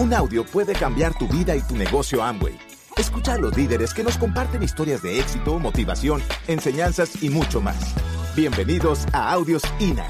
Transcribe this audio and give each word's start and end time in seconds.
Un 0.00 0.14
audio 0.14 0.46
puede 0.46 0.72
cambiar 0.72 1.12
tu 1.18 1.28
vida 1.28 1.54
y 1.54 1.60
tu 1.60 1.76
negocio 1.76 2.22
Amway. 2.22 2.58
Escucha 2.96 3.34
a 3.34 3.38
los 3.38 3.54
líderes 3.54 3.92
que 3.92 4.02
nos 4.02 4.16
comparten 4.16 4.62
historias 4.62 5.02
de 5.02 5.20
éxito, 5.20 5.58
motivación, 5.58 6.22
enseñanzas 6.48 7.22
y 7.22 7.28
mucho 7.28 7.60
más. 7.60 7.94
Bienvenidos 8.34 9.04
a 9.12 9.30
Audios 9.30 9.62
INA. 9.78 10.06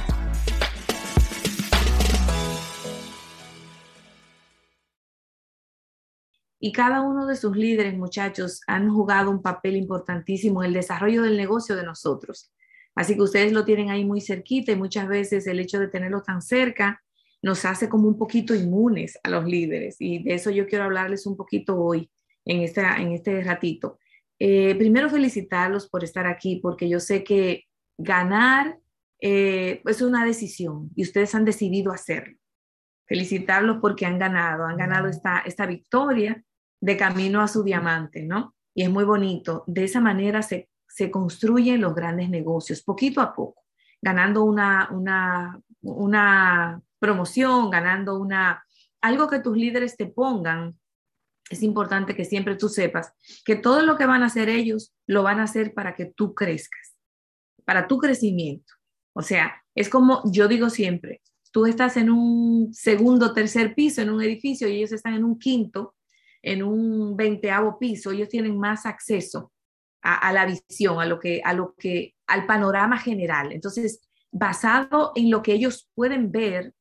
Y 6.61 6.71
cada 6.71 7.01
uno 7.01 7.27
de 7.27 7.35
sus 7.35 7.57
líderes, 7.57 7.99
muchachos, 7.99 8.61
han 8.69 8.95
jugado 8.95 9.29
un 9.29 9.43
papel 9.43 9.75
importantísimo 9.75 10.63
en 10.63 10.69
el 10.69 10.75
desarrollo 10.75 11.22
del 11.22 11.37
negocio 11.37 11.75
de 11.75 11.83
nosotros. 11.83 12.53
Así 12.95 13.17
que 13.17 13.22
ustedes 13.22 13.51
lo 13.53 13.65
tienen 13.65 13.91
ahí 13.91 14.04
muy 14.04 14.21
cerquita 14.21 14.71
y 14.71 14.77
muchas 14.77 15.09
veces 15.09 15.49
el 15.49 15.59
hecho 15.59 15.81
de 15.81 15.88
tenerlo 15.88 16.23
tan 16.23 16.43
cerca 16.43 17.02
nos 17.43 17.64
hace 17.64 17.88
como 17.88 18.09
un 18.09 18.19
poquito 18.19 18.55
inmunes 18.55 19.19
a 19.23 19.30
los 19.30 19.45
líderes. 19.45 19.96
Y 19.98 20.23
de 20.23 20.34
eso 20.34 20.51
yo 20.51 20.66
quiero 20.66 20.84
hablarles 20.84 21.27
un 21.27 21.37
poquito 21.37 21.80
hoy 21.80 22.10
en, 22.45 22.62
esta, 22.62 22.97
en 22.97 23.12
este 23.12 23.42
ratito. 23.42 23.98
Eh, 24.38 24.74
primero 24.77 25.10
felicitarlos 25.10 25.88
por 25.88 26.05
estar 26.05 26.27
aquí, 26.27 26.61
porque 26.62 26.88
yo 26.88 27.00
sé 27.00 27.24
que 27.24 27.64
ganar 27.98 28.78
eh, 29.20 29.83
es 29.84 30.00
una 30.00 30.24
decisión 30.24 30.91
y 30.97 31.02
ustedes 31.02 31.34
han 31.34 31.45
decidido 31.45 31.92
hacerlo. 31.92 32.38
Felicitarlos 33.06 33.78
porque 33.80 34.06
han 34.06 34.19
ganado, 34.19 34.64
han 34.64 34.77
ganado 34.77 35.09
esta, 35.09 35.41
esta 35.41 35.66
victoria 35.66 36.42
de 36.80 36.97
camino 36.97 37.42
a 37.42 37.48
su 37.48 37.62
diamante, 37.62 38.22
¿no? 38.22 38.55
Y 38.75 38.83
es 38.83 38.91
muy 38.91 39.05
bonito. 39.05 39.64
De 39.66 39.84
esa 39.84 40.00
manera 40.00 40.42
se, 40.42 40.70
se 40.88 41.11
construyen 41.11 41.80
los 41.80 41.95
grandes 41.95 42.30
negocios, 42.30 42.83
poquito 42.83 43.20
a 43.20 43.34
poco, 43.34 43.64
ganando 44.00 44.45
una, 44.45 44.88
una, 44.91 45.61
una 45.83 46.80
promoción, 47.00 47.70
ganando 47.70 48.18
una, 48.18 48.64
algo 49.00 49.28
que 49.28 49.41
tus 49.41 49.56
líderes 49.56 49.97
te 49.97 50.06
pongan. 50.06 50.78
Es 51.50 51.64
importante 51.64 52.14
que 52.14 52.25
siempre 52.25 52.55
tú 52.55 52.69
sepas 52.69 53.12
que 53.44 53.56
todo 53.56 53.83
lo 53.83 53.97
que 53.97 54.06
van 54.06 54.22
a 54.22 54.27
hacer 54.27 54.48
ellos 54.48 54.94
lo 55.06 55.25
van 55.25 55.41
a 55.41 55.44
hacer 55.44 55.75
para 55.75 55.97
que 55.97 56.06
tú 56.06 56.34
crezcas, 56.34 56.94
para 57.64 57.88
tu 57.88 57.98
crecimiento. 57.98 58.72
O 59.12 59.22
sea, 59.22 59.60
es 59.75 59.88
como 59.88 60.22
yo 60.30 60.47
digo 60.47 60.70
siempre, 60.70 61.20
tú 61.50 61.66
estás 61.66 61.97
en 61.97 62.10
un 62.10 62.72
segundo, 62.72 63.34
tercer 63.34 63.75
piso 63.75 64.00
en 64.03 64.10
un 64.10 64.22
edificio 64.22 64.69
y 64.69 64.77
ellos 64.77 64.92
están 64.92 65.14
en 65.14 65.25
un 65.25 65.38
quinto 65.38 65.97
en 66.42 66.62
un 66.62 67.16
veinteavo 67.16 67.78
piso, 67.78 68.10
ellos 68.10 68.28
tienen 68.28 68.58
más 68.58 68.86
acceso 68.86 69.53
a, 70.03 70.32
la 70.32 70.47
visión, 70.47 70.98
a 70.98 71.05
lo 71.05 71.19
que, 71.20 71.42
a 71.44 71.53
lo 71.53 71.75
que, 71.75 72.14
al 72.27 72.47
panorama 72.47 72.97
general. 72.97 73.53
Entonces, 73.53 74.00
basado 74.32 75.12
en 75.14 75.30
lo 75.30 75.42
que 75.42 75.53
ellos 75.53 75.91
pueden 75.94 76.32
ver 76.32 76.72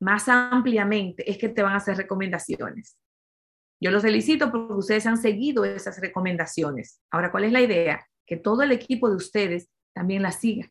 más 0.00 0.28
ampliamente, 0.28 1.28
es 1.30 1.38
que 1.38 1.48
te 1.48 1.62
van 1.62 1.72
a 1.72 1.76
hacer 1.76 1.96
recomendaciones. 1.96 2.96
Yo 3.80 3.90
los 3.90 4.02
felicito 4.02 4.50
porque 4.50 4.74
ustedes 4.74 5.06
han 5.06 5.18
seguido 5.18 5.64
esas 5.64 6.00
recomendaciones. 6.00 7.00
Ahora, 7.10 7.30
¿cuál 7.30 7.44
es 7.44 7.52
la 7.52 7.60
idea? 7.60 8.06
Que 8.26 8.36
todo 8.36 8.62
el 8.62 8.72
equipo 8.72 9.08
de 9.08 9.16
ustedes 9.16 9.68
también 9.94 10.22
las 10.22 10.40
siga. 10.40 10.70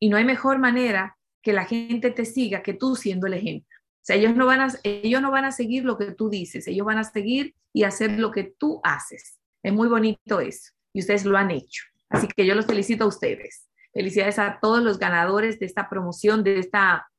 Y 0.00 0.08
no 0.08 0.16
hay 0.16 0.24
mejor 0.24 0.58
manera 0.58 1.18
que 1.42 1.52
la 1.52 1.64
gente 1.64 2.10
te 2.10 2.24
siga 2.24 2.62
que 2.62 2.74
tú 2.74 2.96
siendo 2.96 3.26
el 3.26 3.34
ejemplo. 3.34 3.76
O 3.80 4.02
sea, 4.02 4.16
ellos 4.16 4.34
no, 4.34 4.46
van 4.46 4.60
a, 4.60 4.68
ellos 4.82 5.20
no 5.20 5.30
van 5.30 5.44
a 5.44 5.52
seguir 5.52 5.84
lo 5.84 5.98
que 5.98 6.12
tú 6.12 6.30
dices, 6.30 6.66
ellos 6.66 6.86
van 6.86 6.98
a 6.98 7.04
seguir 7.04 7.54
y 7.72 7.84
hacer 7.84 8.18
lo 8.18 8.30
que 8.30 8.44
tú 8.44 8.80
haces. 8.82 9.38
Es 9.62 9.72
muy 9.72 9.88
bonito 9.88 10.40
eso 10.40 10.72
y 10.92 11.00
ustedes 11.00 11.24
lo 11.24 11.36
han 11.36 11.50
hecho. 11.50 11.84
Así 12.08 12.26
que 12.26 12.46
yo 12.46 12.54
los 12.54 12.66
felicito 12.66 13.04
a 13.04 13.08
ustedes. 13.08 13.68
Felicidades 13.92 14.38
a 14.38 14.58
todos 14.60 14.82
los 14.82 14.98
ganadores 14.98 15.58
de 15.58 15.66
esta 15.66 15.88
promoción, 15.88 16.42
de 16.44 16.58
esta, 16.58 17.09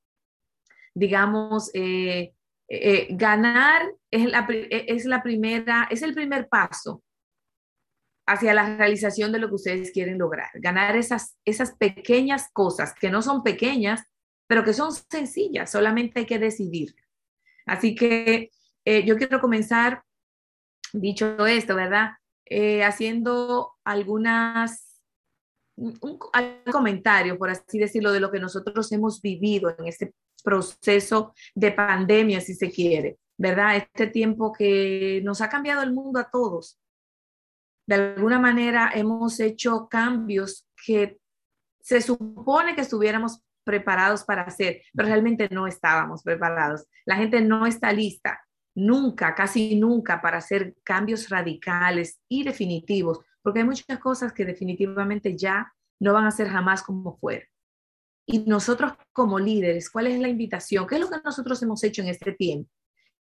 digamos, 0.93 1.71
eh, 1.73 2.33
eh, 2.67 3.07
ganar 3.11 3.91
es 4.09 4.29
la, 4.29 4.47
es 4.49 5.05
la 5.05 5.23
primera, 5.23 5.87
es 5.89 6.01
el 6.01 6.13
primer 6.13 6.47
paso 6.47 7.03
hacia 8.27 8.53
la 8.53 8.77
realización 8.77 9.31
de 9.31 9.39
lo 9.39 9.49
que 9.49 9.55
ustedes 9.55 9.91
quieren 9.91 10.17
lograr. 10.17 10.49
Ganar 10.53 10.95
esas, 10.95 11.37
esas 11.45 11.75
pequeñas 11.75 12.49
cosas 12.53 12.93
que 12.93 13.09
no 13.09 13.21
son 13.21 13.43
pequeñas, 13.43 14.03
pero 14.47 14.63
que 14.63 14.73
son 14.73 14.91
sencillas, 14.91 15.71
solamente 15.71 16.19
hay 16.19 16.25
que 16.25 16.39
decidir. 16.39 16.95
Así 17.65 17.95
que 17.95 18.51
eh, 18.85 19.05
yo 19.05 19.17
quiero 19.17 19.39
comenzar, 19.41 20.03
dicho 20.93 21.45
esto, 21.45 21.75
¿verdad? 21.75 22.11
Eh, 22.45 22.83
haciendo 22.83 23.73
algunas, 23.83 25.01
un, 25.77 25.97
comentario, 26.71 27.37
por 27.37 27.49
así 27.49 27.79
decirlo, 27.79 28.11
de 28.11 28.19
lo 28.19 28.31
que 28.31 28.39
nosotros 28.39 28.91
hemos 28.91 29.21
vivido 29.21 29.75
en 29.77 29.87
este 29.87 30.13
proceso 30.43 31.33
de 31.55 31.71
pandemia, 31.71 32.41
si 32.41 32.53
se 32.53 32.71
quiere, 32.71 33.19
¿verdad? 33.37 33.77
Este 33.77 34.07
tiempo 34.07 34.51
que 34.51 35.21
nos 35.23 35.41
ha 35.41 35.49
cambiado 35.49 35.83
el 35.83 35.93
mundo 35.93 36.19
a 36.19 36.29
todos. 36.29 36.79
De 37.87 37.95
alguna 37.95 38.39
manera 38.39 38.91
hemos 38.93 39.39
hecho 39.39 39.87
cambios 39.89 40.67
que 40.85 41.19
se 41.81 42.01
supone 42.01 42.75
que 42.75 42.81
estuviéramos 42.81 43.41
preparados 43.63 44.23
para 44.23 44.43
hacer, 44.43 44.81
pero 44.93 45.07
realmente 45.07 45.49
no 45.51 45.67
estábamos 45.67 46.23
preparados. 46.23 46.85
La 47.05 47.15
gente 47.15 47.41
no 47.41 47.65
está 47.65 47.91
lista 47.91 48.39
nunca, 48.75 49.35
casi 49.35 49.75
nunca, 49.75 50.21
para 50.21 50.37
hacer 50.37 50.75
cambios 50.83 51.29
radicales 51.29 52.21
y 52.29 52.43
definitivos, 52.43 53.19
porque 53.41 53.59
hay 53.59 53.65
muchas 53.65 53.99
cosas 53.99 54.33
que 54.33 54.45
definitivamente 54.45 55.37
ya 55.37 55.71
no 55.99 56.13
van 56.13 56.25
a 56.25 56.31
ser 56.31 56.47
jamás 56.49 56.83
como 56.83 57.17
fueron. 57.17 57.47
Y 58.31 58.39
nosotros 58.47 58.93
como 59.13 59.39
líderes, 59.39 59.89
¿cuál 59.89 60.07
es 60.07 60.19
la 60.19 60.29
invitación? 60.29 60.87
¿Qué 60.87 60.95
es 60.95 61.01
lo 61.01 61.09
que 61.09 61.17
nosotros 61.23 61.61
hemos 61.61 61.83
hecho 61.83 62.01
en 62.01 62.07
este 62.07 62.31
tiempo? 62.31 62.69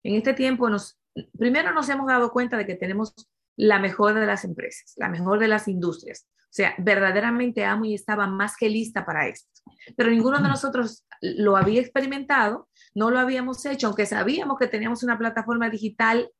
En 0.02 0.14
este 0.14 0.34
tiempo, 0.34 0.68
nos, 0.68 0.98
primero 1.38 1.72
nos 1.72 1.88
hemos 1.88 2.06
dado 2.06 2.30
cuenta 2.30 2.56
de 2.56 2.66
que 2.66 2.74
tenemos 2.74 3.14
la 3.56 3.78
mejor 3.78 4.14
de 4.14 4.26
las 4.26 4.44
empresas, 4.44 4.94
la 4.96 5.08
mejor 5.08 5.38
de 5.38 5.48
las 5.48 5.68
industrias. 5.68 6.26
O 6.44 6.52
sea, 6.52 6.74
verdaderamente 6.78 7.64
amo 7.64 7.84
y 7.84 7.94
estaba 7.94 8.26
más 8.26 8.56
que 8.56 8.68
lista 8.68 9.04
para 9.04 9.28
esto 9.28 9.50
pero 9.96 10.10
ninguno 10.10 10.38
de 10.38 10.48
nosotros 10.48 11.06
lo 11.20 11.56
había 11.56 11.80
experimentado, 11.80 12.68
no 12.94 13.10
lo 13.10 13.18
habíamos 13.18 13.64
hecho, 13.66 13.86
aunque 13.86 14.06
sabíamos 14.06 14.58
que 14.58 14.66
teníamos 14.66 15.02
una 15.02 15.18
plataforma 15.18 15.68
digital 15.70 16.30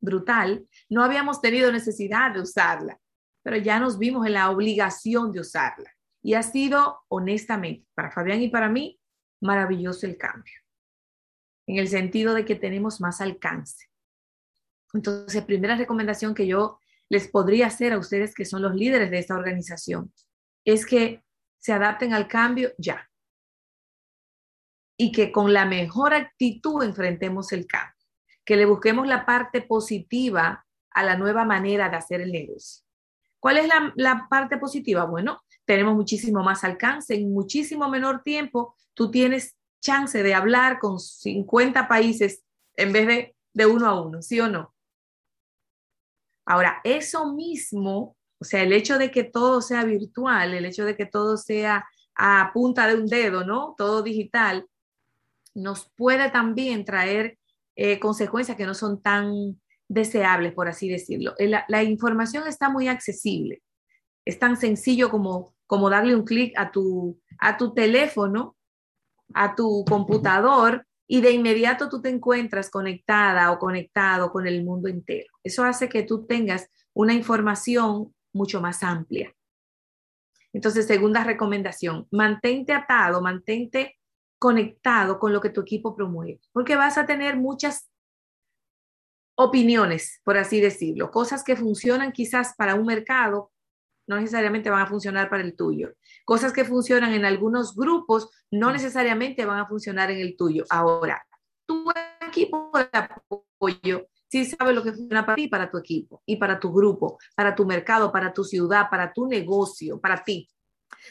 brutal, 0.00 0.66
no 0.88 1.04
habíamos 1.04 1.40
tenido 1.40 1.70
necesidad 1.70 2.32
de 2.32 2.40
usarla, 2.40 2.98
pero 3.42 3.56
ya 3.56 3.78
nos 3.78 3.98
vimos 3.98 4.26
en 4.26 4.34
la 4.34 4.50
obligación 4.50 5.32
de 5.32 5.40
usarla. 5.40 5.90
Y 6.22 6.34
ha 6.34 6.42
sido, 6.42 7.04
honestamente, 7.08 7.86
para 7.94 8.12
Fabián 8.12 8.40
y 8.40 8.48
para 8.48 8.68
mí, 8.68 9.00
maravilloso 9.40 10.06
el 10.06 10.16
cambio, 10.16 10.54
en 11.66 11.78
el 11.78 11.88
sentido 11.88 12.32
de 12.34 12.44
que 12.44 12.54
tenemos 12.54 13.00
más 13.00 13.20
alcance. 13.20 13.88
Entonces, 14.94 15.42
primera 15.44 15.76
recomendación 15.76 16.34
que 16.34 16.46
yo 16.46 16.78
les 17.08 17.28
podría 17.28 17.66
hacer 17.66 17.92
a 17.92 17.98
ustedes 17.98 18.34
que 18.34 18.44
son 18.44 18.62
los 18.62 18.74
líderes 18.74 19.10
de 19.10 19.18
esta 19.18 19.34
organización 19.34 20.12
es 20.64 20.86
que 20.86 21.22
se 21.58 21.72
adapten 21.72 22.14
al 22.14 22.28
cambio 22.28 22.72
ya. 22.78 23.08
Y 24.96 25.10
que 25.12 25.32
con 25.32 25.52
la 25.52 25.64
mejor 25.64 26.14
actitud 26.14 26.82
enfrentemos 26.82 27.52
el 27.52 27.66
cambio, 27.66 28.06
que 28.44 28.56
le 28.56 28.66
busquemos 28.66 29.06
la 29.06 29.26
parte 29.26 29.62
positiva 29.62 30.64
a 30.90 31.02
la 31.02 31.16
nueva 31.16 31.44
manera 31.44 31.88
de 31.88 31.96
hacer 31.96 32.20
el 32.20 32.32
negocio. 32.32 32.84
¿Cuál 33.42 33.58
es 33.58 33.68
la, 33.96 34.28
parte 34.30 34.56
positiva? 34.56 35.04
Bueno, 35.04 35.42
tenemos 35.64 35.96
muchísimo 35.96 36.44
más 36.44 36.62
alcance, 36.62 37.14
en 37.14 37.32
muchísimo 37.32 37.88
menor 37.88 38.22
tiempo 38.22 38.76
tú 38.94 39.10
tienes 39.10 39.56
chance 39.80 40.22
de 40.22 40.34
hablar 40.34 40.78
con 40.78 41.00
50 41.00 41.88
países 41.88 42.44
en 42.76 42.92
vez 42.92 43.06
de, 43.06 43.36
de 43.52 43.66
uno 43.66 43.88
a 43.88 44.00
uno, 44.00 44.22
¿sí 44.22 44.38
o 44.38 44.48
no? 44.48 44.72
Ahora, 46.46 46.80
eso 46.84 47.32
mismo 47.32 48.16
o 48.42 48.44
sea, 48.44 48.64
el 48.64 48.72
hecho 48.72 48.98
de 48.98 49.12
que 49.12 49.22
todo 49.22 49.62
sea 49.62 49.84
virtual, 49.84 50.52
el 50.52 50.64
hecho 50.64 50.84
de 50.84 50.96
que 50.96 51.06
todo 51.06 51.36
sea 51.36 51.86
a 52.16 52.50
punta 52.52 52.88
de 52.88 52.96
un 52.96 53.06
dedo, 53.06 53.44
¿no? 53.44 53.76
Todo 53.78 54.02
digital, 54.02 54.66
nos 55.54 55.88
puede 55.94 56.28
también 56.28 56.84
traer 56.84 57.38
eh, 57.76 58.00
consecuencias 58.00 58.56
que 58.56 58.66
no 58.66 58.74
son 58.74 59.00
tan 59.00 59.61
deseables, 59.92 60.54
por 60.54 60.68
así 60.68 60.88
decirlo. 60.88 61.34
Eh, 61.38 61.52
la, 61.68 61.82
información 61.82 62.46
está 62.48 62.70
muy 62.70 62.88
accesible. 62.88 63.62
Es 64.24 64.38
tan 64.38 64.56
sencillo 64.56 65.10
como, 65.10 65.54
como 65.66 65.90
darle 65.90 66.16
un 66.16 66.24
clic 66.24 66.54
a 66.56 66.70
tu, 66.70 67.20
a 67.38 67.56
tu 67.56 67.74
teléfono, 67.74 68.56
a 69.34 69.54
tu 69.54 69.84
computador, 69.84 70.86
y 71.06 71.20
de 71.20 71.32
inmediato 71.32 71.88
tú 71.88 72.00
te 72.00 72.08
encuentras 72.08 72.70
conectada 72.70 73.50
o 73.52 73.58
conectado 73.58 74.30
con 74.30 74.46
el 74.46 74.64
mundo 74.64 74.88
entero. 74.88 75.32
Eso 75.44 75.64
hace 75.64 75.88
que 75.88 76.04
tú 76.04 76.26
tengas 76.26 76.70
una 76.94 77.12
información 77.12 78.14
mucho 78.32 78.62
más 78.62 78.82
amplia. 78.82 79.34
Entonces, 80.54 80.86
segunda 80.86 81.24
recomendación, 81.24 82.06
mantente 82.10 82.72
atado, 82.72 83.20
mantente 83.20 83.98
conectado 84.38 85.18
con 85.18 85.32
lo 85.32 85.40
que 85.40 85.50
tu 85.50 85.60
equipo 85.60 85.94
promueve, 85.94 86.40
porque 86.52 86.76
vas 86.76 86.98
a 86.98 87.06
tener 87.06 87.36
muchas 87.36 87.91
opiniones, 89.34 90.20
por 90.24 90.36
así 90.36 90.60
decirlo, 90.60 91.10
cosas 91.10 91.44
que 91.44 91.56
funcionan 91.56 92.12
quizás 92.12 92.54
para 92.56 92.74
un 92.74 92.86
mercado, 92.86 93.50
no 94.06 94.16
necesariamente 94.16 94.70
van 94.70 94.82
a 94.82 94.86
funcionar 94.86 95.30
para 95.30 95.42
el 95.42 95.56
tuyo. 95.56 95.92
Cosas 96.24 96.52
que 96.52 96.64
funcionan 96.64 97.12
en 97.12 97.24
algunos 97.24 97.74
grupos, 97.74 98.28
no 98.50 98.72
necesariamente 98.72 99.44
van 99.44 99.60
a 99.60 99.66
funcionar 99.66 100.10
en 100.10 100.18
el 100.18 100.36
tuyo. 100.36 100.64
Ahora, 100.68 101.24
tú 101.66 101.84
equipo 102.32 102.70
de 102.74 102.88
apoyo 102.92 104.08
sí 104.28 104.46
sabe 104.46 104.72
lo 104.72 104.82
que 104.82 104.92
funciona 104.92 105.26
para 105.26 105.36
ti, 105.36 105.48
para 105.48 105.70
tu 105.70 105.76
equipo 105.76 106.22
y 106.24 106.36
para 106.36 106.58
tu 106.58 106.72
grupo, 106.72 107.18
para 107.36 107.54
tu 107.54 107.66
mercado, 107.66 108.10
para 108.10 108.32
tu 108.32 108.44
ciudad, 108.44 108.88
para 108.90 109.12
tu 109.12 109.26
negocio, 109.26 110.00
para 110.00 110.24
ti. 110.24 110.48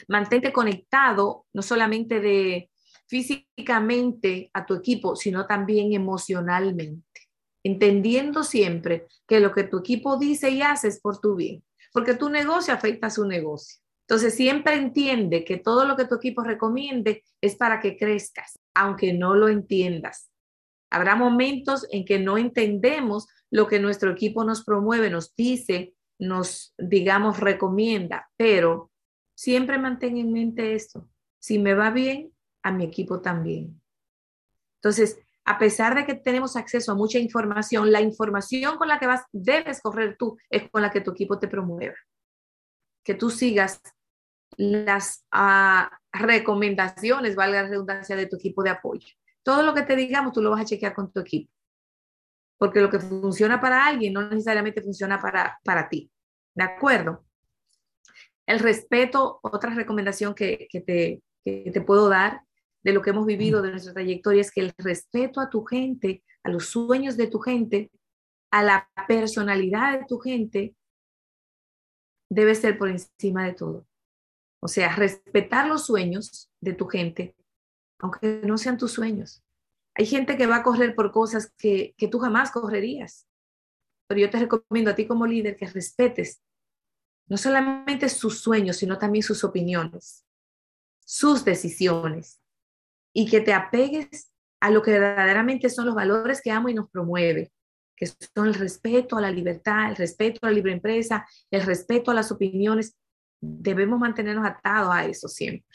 Mantente 0.08 0.52
conectado 0.52 1.46
no 1.52 1.62
solamente 1.62 2.20
de 2.20 2.70
físicamente 3.06 4.50
a 4.52 4.66
tu 4.66 4.74
equipo, 4.74 5.14
sino 5.14 5.46
también 5.46 5.92
emocionalmente, 5.92 7.11
entendiendo 7.64 8.44
siempre 8.44 9.06
que 9.26 9.40
lo 9.40 9.52
que 9.52 9.64
tu 9.64 9.78
equipo 9.78 10.18
dice 10.18 10.50
y 10.50 10.62
hace 10.62 10.88
es 10.88 11.00
por 11.00 11.20
tu 11.20 11.36
bien, 11.36 11.62
porque 11.92 12.14
tu 12.14 12.28
negocio 12.28 12.74
afecta 12.74 13.08
a 13.08 13.10
su 13.10 13.26
negocio. 13.26 13.82
Entonces, 14.08 14.34
siempre 14.34 14.74
entiende 14.74 15.44
que 15.44 15.56
todo 15.56 15.84
lo 15.84 15.96
que 15.96 16.06
tu 16.06 16.16
equipo 16.16 16.42
recomiende 16.42 17.24
es 17.40 17.56
para 17.56 17.80
que 17.80 17.96
crezcas, 17.96 18.58
aunque 18.74 19.12
no 19.12 19.34
lo 19.34 19.48
entiendas. 19.48 20.30
Habrá 20.90 21.16
momentos 21.16 21.86
en 21.90 22.04
que 22.04 22.18
no 22.18 22.36
entendemos 22.36 23.26
lo 23.50 23.66
que 23.66 23.78
nuestro 23.78 24.10
equipo 24.10 24.44
nos 24.44 24.64
promueve, 24.64 25.08
nos 25.08 25.34
dice, 25.34 25.94
nos, 26.18 26.74
digamos, 26.76 27.40
recomienda, 27.40 28.30
pero 28.36 28.90
siempre 29.34 29.78
mantén 29.78 30.18
en 30.18 30.32
mente 30.32 30.74
esto. 30.74 31.08
Si 31.38 31.58
me 31.58 31.74
va 31.74 31.90
bien, 31.90 32.32
a 32.62 32.72
mi 32.72 32.84
equipo 32.84 33.20
también. 33.20 33.80
Entonces, 34.76 35.18
a 35.52 35.58
pesar 35.58 35.94
de 35.94 36.06
que 36.06 36.14
tenemos 36.14 36.56
acceso 36.56 36.92
a 36.92 36.94
mucha 36.94 37.18
información, 37.18 37.92
la 37.92 38.00
información 38.00 38.78
con 38.78 38.88
la 38.88 38.98
que 38.98 39.06
vas, 39.06 39.22
debes 39.32 39.82
correr 39.82 40.16
tú, 40.18 40.38
es 40.48 40.70
con 40.70 40.80
la 40.80 40.90
que 40.90 41.02
tu 41.02 41.10
equipo 41.10 41.38
te 41.38 41.46
promueva. 41.46 41.94
Que 43.04 43.12
tú 43.12 43.28
sigas 43.28 43.82
las 44.56 45.26
ah, 45.30 45.90
recomendaciones, 46.10 47.36
valga 47.36 47.64
la 47.64 47.68
redundancia, 47.68 48.16
de 48.16 48.26
tu 48.26 48.36
equipo 48.36 48.62
de 48.62 48.70
apoyo. 48.70 49.06
Todo 49.42 49.62
lo 49.62 49.74
que 49.74 49.82
te 49.82 49.94
digamos, 49.94 50.32
tú 50.32 50.40
lo 50.40 50.50
vas 50.50 50.62
a 50.62 50.64
chequear 50.64 50.94
con 50.94 51.12
tu 51.12 51.20
equipo. 51.20 51.52
Porque 52.56 52.80
lo 52.80 52.88
que 52.88 53.00
funciona 53.00 53.60
para 53.60 53.84
alguien 53.84 54.14
no 54.14 54.22
necesariamente 54.22 54.80
funciona 54.80 55.20
para, 55.20 55.58
para 55.64 55.90
ti. 55.90 56.10
¿De 56.54 56.64
acuerdo? 56.64 57.26
El 58.46 58.58
respeto, 58.58 59.38
otra 59.42 59.74
recomendación 59.74 60.34
que, 60.34 60.66
te, 60.70 61.22
que 61.44 61.70
te 61.70 61.80
puedo 61.82 62.08
dar 62.08 62.40
de 62.82 62.92
lo 62.92 63.02
que 63.02 63.10
hemos 63.10 63.26
vivido, 63.26 63.62
de 63.62 63.70
nuestra 63.70 63.92
trayectoria, 63.92 64.40
es 64.40 64.50
que 64.50 64.60
el 64.60 64.74
respeto 64.78 65.40
a 65.40 65.50
tu 65.50 65.64
gente, 65.64 66.24
a 66.42 66.50
los 66.50 66.66
sueños 66.66 67.16
de 67.16 67.28
tu 67.28 67.38
gente, 67.38 67.90
a 68.50 68.62
la 68.62 68.90
personalidad 69.06 69.98
de 69.98 70.06
tu 70.06 70.18
gente, 70.18 70.74
debe 72.30 72.54
ser 72.54 72.78
por 72.78 72.88
encima 72.88 73.44
de 73.44 73.54
todo. 73.54 73.86
O 74.60 74.68
sea, 74.68 74.94
respetar 74.94 75.66
los 75.66 75.86
sueños 75.86 76.50
de 76.60 76.72
tu 76.72 76.86
gente 76.86 77.34
aunque 78.02 78.42
no 78.44 78.58
sean 78.58 78.76
tus 78.76 78.92
sueños. 78.92 79.42
Hay 79.94 80.06
gente 80.06 80.36
que 80.36 80.46
va 80.46 80.56
a 80.56 80.62
correr 80.62 80.94
por 80.94 81.12
cosas 81.12 81.52
que, 81.56 81.94
tú 82.10 82.18
jamás 82.18 82.50
correrías. 82.50 83.26
Pero 84.08 84.20
yo 84.20 84.28
te 84.28 84.40
recomiendo 84.40 84.90
a 84.90 84.94
ti 84.94 85.06
como 85.06 85.26
líder 85.26 85.56
que 85.56 85.66
respetes 85.66 86.42
no 87.28 87.38
solamente 87.38 88.08
sus 88.08 88.40
sueños, 88.40 88.76
sino 88.76 88.98
también 88.98 89.22
sus 89.22 89.44
opiniones, 89.44 90.26
sus 91.04 91.44
decisiones, 91.44 92.41
y 93.12 93.28
que 93.28 93.40
te 93.40 93.52
apegues 93.52 94.32
a 94.60 94.70
lo 94.70 94.82
que 94.82 94.92
verdaderamente 94.92 95.68
son 95.68 95.86
los 95.86 95.94
valores 95.94 96.40
que 96.40 96.50
amo 96.50 96.68
y 96.68 96.74
nos 96.74 96.88
promueve, 96.90 97.52
que 97.96 98.06
son 98.06 98.46
el 98.46 98.54
respeto 98.54 99.16
a 99.16 99.20
la 99.20 99.30
libertad, 99.30 99.90
el 99.90 99.96
respeto 99.96 100.40
a 100.42 100.46
la 100.46 100.52
libre 100.52 100.72
empresa, 100.72 101.26
el 101.50 101.62
respeto 101.62 102.10
a 102.10 102.14
las 102.14 102.30
opiniones. 102.30 102.96
Debemos 103.40 103.98
mantenernos 103.98 104.46
atados 104.46 104.94
a 104.94 105.04
eso 105.04 105.28
siempre. 105.28 105.66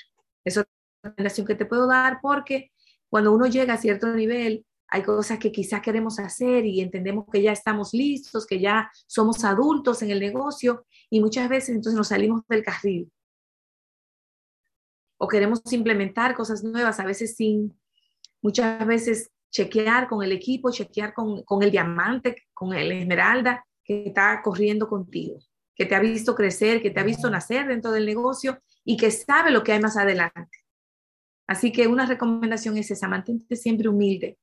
Eso 0.45 0.63
recomendación 1.03 1.47
que 1.47 1.55
te 1.55 1.65
puedo 1.65 1.87
dar 1.87 2.19
porque 2.21 2.71
cuando 3.09 3.33
uno 3.33 3.47
llega 3.47 3.73
a 3.73 3.77
cierto 3.77 4.07
nivel, 4.13 4.65
hay 4.89 5.03
cosas 5.03 5.37
que 5.39 5.51
quizás 5.51 5.81
queremos 5.81 6.19
hacer 6.19 6.65
y 6.65 6.81
entendemos 6.81 7.25
que 7.31 7.41
ya 7.41 7.51
estamos 7.51 7.93
listos, 7.93 8.45
que 8.45 8.59
ya 8.59 8.89
somos 9.05 9.43
adultos 9.43 10.01
en 10.01 10.11
el 10.11 10.19
negocio 10.19 10.85
y 11.09 11.19
muchas 11.19 11.49
veces 11.49 11.75
entonces 11.75 11.97
nos 11.97 12.07
salimos 12.07 12.41
del 12.47 12.63
carril. 12.63 13.11
O 15.17 15.27
queremos 15.27 15.61
implementar 15.71 16.35
cosas 16.35 16.63
nuevas, 16.63 16.99
a 16.99 17.05
veces 17.05 17.35
sin, 17.35 17.79
muchas 18.41 18.85
veces 18.85 19.31
chequear 19.51 20.07
con 20.07 20.23
el 20.23 20.31
equipo, 20.31 20.71
chequear 20.71 21.13
con, 21.13 21.43
con 21.43 21.63
el 21.63 21.71
diamante, 21.71 22.47
con 22.53 22.73
el 22.73 22.91
esmeralda 22.91 23.65
que 23.83 24.07
está 24.07 24.41
corriendo 24.43 24.87
contigo, 24.87 25.39
que 25.75 25.85
te 25.85 25.95
ha 25.95 25.99
visto 25.99 26.35
crecer, 26.35 26.81
que 26.81 26.91
te 26.91 26.99
ha 26.99 27.03
visto 27.03 27.29
nacer 27.29 27.67
dentro 27.67 27.91
del 27.91 28.05
negocio 28.05 28.61
y 28.83 28.97
que 28.97 29.11
sabe 29.11 29.51
lo 29.51 29.63
que 29.63 29.71
hay 29.71 29.79
más 29.79 29.97
adelante. 29.97 30.59
Así 31.47 31.71
que 31.71 31.87
una 31.87 32.05
recomendación 32.05 32.77
es 32.77 32.91
esa, 32.91 33.07
mantente 33.07 33.55
siempre 33.55 33.87
humilde, 33.87 34.37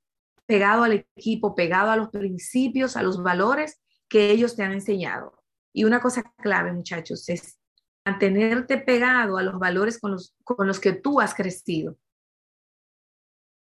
pegado 0.47 0.83
al 0.85 1.07
equipo, 1.17 1.55
pegado 1.55 1.91
a 1.91 1.97
los 1.97 2.09
principios, 2.09 2.97
a 2.97 3.03
los 3.03 3.23
valores 3.23 3.81
que 4.09 4.31
ellos 4.31 4.57
te 4.57 4.63
han 4.63 4.73
enseñado. 4.73 5.43
Y 5.73 5.85
una 5.85 6.01
cosa 6.01 6.23
clave, 6.43 6.73
muchachos, 6.73 7.29
es 7.29 7.59
mantenerte 8.05 8.79
pegado 8.79 9.39
a 9.39 9.43
los 9.43 9.59
valores 9.59 9.99
con 9.99 10.13
los, 10.13 10.35
con 10.45 10.67
los 10.67 10.79
que 10.79 10.93
tú 10.93 11.21
has 11.21 11.35
crecido. 11.35 11.97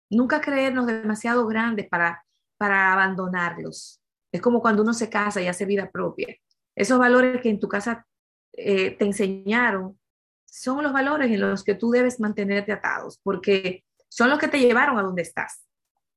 Nunca 0.09 0.41
creernos 0.41 0.87
demasiado 0.87 1.45
grandes 1.47 1.87
para, 1.87 2.25
para 2.57 2.93
abandonarlos. 2.93 4.01
Es 4.31 4.41
como 4.41 4.61
cuando 4.61 4.83
uno 4.83 4.93
se 4.93 5.09
casa 5.09 5.41
y 5.41 5.47
hace 5.47 5.65
vida 5.65 5.89
propia. 5.91 6.35
Esos 6.75 6.99
valores 6.99 7.41
que 7.41 7.49
en 7.49 7.59
tu 7.59 7.67
casa 7.67 8.05
eh, 8.53 8.91
te 8.91 9.05
enseñaron, 9.05 9.99
son 10.45 10.83
los 10.83 10.91
valores 10.91 11.31
en 11.31 11.39
los 11.39 11.63
que 11.63 11.75
tú 11.75 11.91
debes 11.91 12.19
mantenerte 12.19 12.73
atados, 12.73 13.19
porque 13.23 13.85
son 14.09 14.29
los 14.29 14.39
que 14.39 14.49
te 14.49 14.59
llevaron 14.59 14.99
a 14.99 15.03
donde 15.03 15.21
estás. 15.21 15.65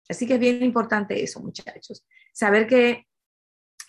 Así 0.09 0.27
que 0.27 0.35
es 0.35 0.41
bien 0.41 0.63
importante 0.63 1.23
eso, 1.23 1.41
muchachos. 1.41 2.05
Saber 2.33 2.67
que, 2.67 3.07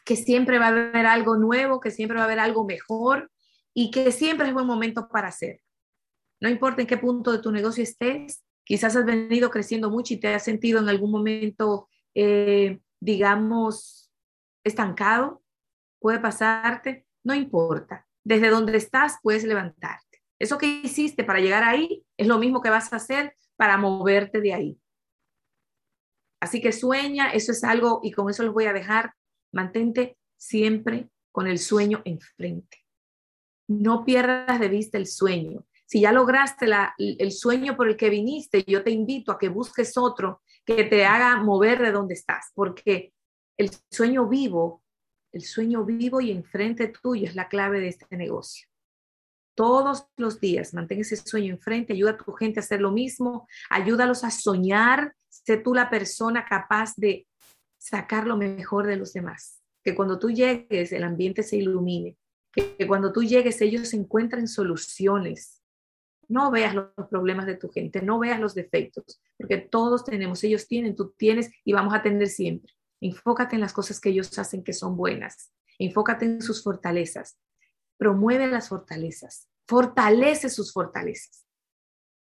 que 0.05 0.15
siempre 0.15 0.59
va 0.59 0.65
a 0.65 0.69
haber 0.69 1.05
algo 1.07 1.35
nuevo, 1.35 1.79
que 1.79 1.91
siempre 1.91 2.17
va 2.17 2.23
a 2.23 2.25
haber 2.25 2.39
algo 2.39 2.63
mejor 2.63 3.31
y 3.75 3.91
que 3.91 4.11
siempre 4.11 4.47
es 4.47 4.53
buen 4.53 4.65
momento 4.65 5.07
para 5.09 5.27
hacer. 5.27 5.61
No 6.41 6.49
importa 6.49 6.81
en 6.81 6.87
qué 6.87 6.97
punto 6.97 7.31
de 7.31 7.39
tu 7.39 7.51
negocio 7.51 7.83
estés, 7.83 8.43
quizás 8.63 8.95
has 8.95 9.05
venido 9.05 9.49
creciendo 9.49 9.89
mucho 9.91 10.13
y 10.13 10.17
te 10.17 10.33
has 10.33 10.43
sentido 10.43 10.79
en 10.79 10.89
algún 10.89 11.11
momento, 11.11 11.89
eh, 12.15 12.79
digamos, 12.99 14.11
estancado, 14.63 15.43
puede 15.99 16.19
pasarte, 16.19 17.05
no 17.23 17.35
importa. 17.35 18.07
Desde 18.23 18.49
donde 18.49 18.77
estás 18.77 19.17
puedes 19.21 19.43
levantar. 19.43 19.99
Eso 20.39 20.57
que 20.57 20.81
hiciste 20.83 21.23
para 21.23 21.39
llegar 21.39 21.63
ahí 21.63 22.05
es 22.17 22.27
lo 22.27 22.39
mismo 22.39 22.61
que 22.61 22.69
vas 22.69 22.91
a 22.91 22.97
hacer 22.97 23.35
para 23.55 23.77
moverte 23.77 24.41
de 24.41 24.53
ahí. 24.53 24.79
Así 26.41 26.61
que 26.61 26.71
sueña, 26.71 27.31
eso 27.31 27.51
es 27.51 27.63
algo, 27.63 28.01
y 28.03 28.11
con 28.11 28.29
eso 28.29 28.43
los 28.43 28.53
voy 28.53 28.65
a 28.65 28.73
dejar, 28.73 29.13
mantente 29.51 30.17
siempre 30.37 31.09
con 31.31 31.47
el 31.47 31.57
sueño 31.57 32.01
enfrente. 32.05 32.84
No 33.67 34.05
pierdas 34.05 34.59
de 34.59 34.67
vista 34.67 34.97
el 34.97 35.07
sueño. 35.07 35.65
Si 35.85 36.01
ya 36.01 36.11
lograste 36.11 36.67
el 36.97 37.31
sueño 37.31 37.75
por 37.75 37.87
el 37.87 37.95
que 37.95 38.09
viniste, 38.09 38.63
yo 38.65 38.83
te 38.83 38.91
invito 38.91 39.31
a 39.31 39.37
que 39.37 39.49
busques 39.49 39.97
otro 39.97 40.41
que 40.65 40.83
te 40.83 41.05
haga 41.05 41.37
mover 41.37 41.79
de 41.79 41.91
donde 41.91 42.15
estás, 42.15 42.51
porque 42.55 43.13
el 43.57 43.69
sueño 43.91 44.27
vivo, 44.27 44.83
el 45.31 45.43
sueño 45.43 45.85
vivo 45.85 46.21
y 46.21 46.31
enfrente 46.31 46.87
tuyo 46.87 47.27
es 47.27 47.35
la 47.35 47.47
clave 47.47 47.79
de 47.79 47.89
este 47.89 48.17
negocio 48.17 48.67
todos 49.55 50.07
los 50.17 50.39
días. 50.39 50.73
Mantén 50.73 50.99
ese 50.99 51.15
sueño 51.15 51.53
enfrente, 51.53 51.93
ayuda 51.93 52.11
a 52.11 52.17
tu 52.17 52.31
gente 52.33 52.59
a 52.59 52.63
hacer 52.63 52.81
lo 52.81 52.91
mismo, 52.91 53.47
ayúdalos 53.69 54.23
a 54.23 54.29
soñar, 54.29 55.15
sé 55.29 55.57
tú 55.57 55.73
la 55.73 55.89
persona 55.89 56.45
capaz 56.45 56.93
de 56.97 57.25
sacar 57.77 58.27
lo 58.27 58.37
mejor 58.37 58.85
de 58.85 58.97
los 58.97 59.13
demás. 59.13 59.61
Que 59.83 59.95
cuando 59.95 60.19
tú 60.19 60.29
llegues 60.29 60.91
el 60.91 61.03
ambiente 61.03 61.41
se 61.41 61.57
ilumine, 61.57 62.17
que, 62.55 62.87
cuando 62.87 63.11
tú 63.11 63.23
llegues 63.23 63.61
ellos 63.61 63.93
encuentren 63.93 64.47
soluciones. 64.47 65.61
No 66.27 66.49
veas 66.49 66.73
los 66.73 66.89
problemas 67.09 67.45
de 67.45 67.55
tu 67.55 67.69
gente, 67.69 68.01
no 68.01 68.17
veas 68.17 68.39
los 68.39 68.55
defectos, 68.55 69.21
porque 69.37 69.57
todos 69.57 70.03
tenemos, 70.03 70.43
ellos 70.43 70.67
tienen, 70.67 70.95
tú 70.95 71.13
tienes 71.15 71.51
y 71.63 71.73
vamos 71.73 71.93
a 71.93 72.01
tener 72.01 72.27
siempre. 72.27 72.73
Enfócate 72.99 73.55
en 73.55 73.61
las 73.61 73.73
cosas 73.73 73.99
que 73.99 74.09
ellos 74.09 74.37
hacen 74.39 74.63
que 74.63 74.73
son 74.73 74.97
buenas. 74.97 75.51
Enfócate 75.77 76.25
en 76.25 76.41
sus 76.41 76.63
fortalezas 76.63 77.37
promueve 77.97 78.47
las 78.47 78.69
fortalezas, 78.69 79.47
fortalece 79.67 80.49
sus 80.49 80.73
fortalezas. 80.73 81.45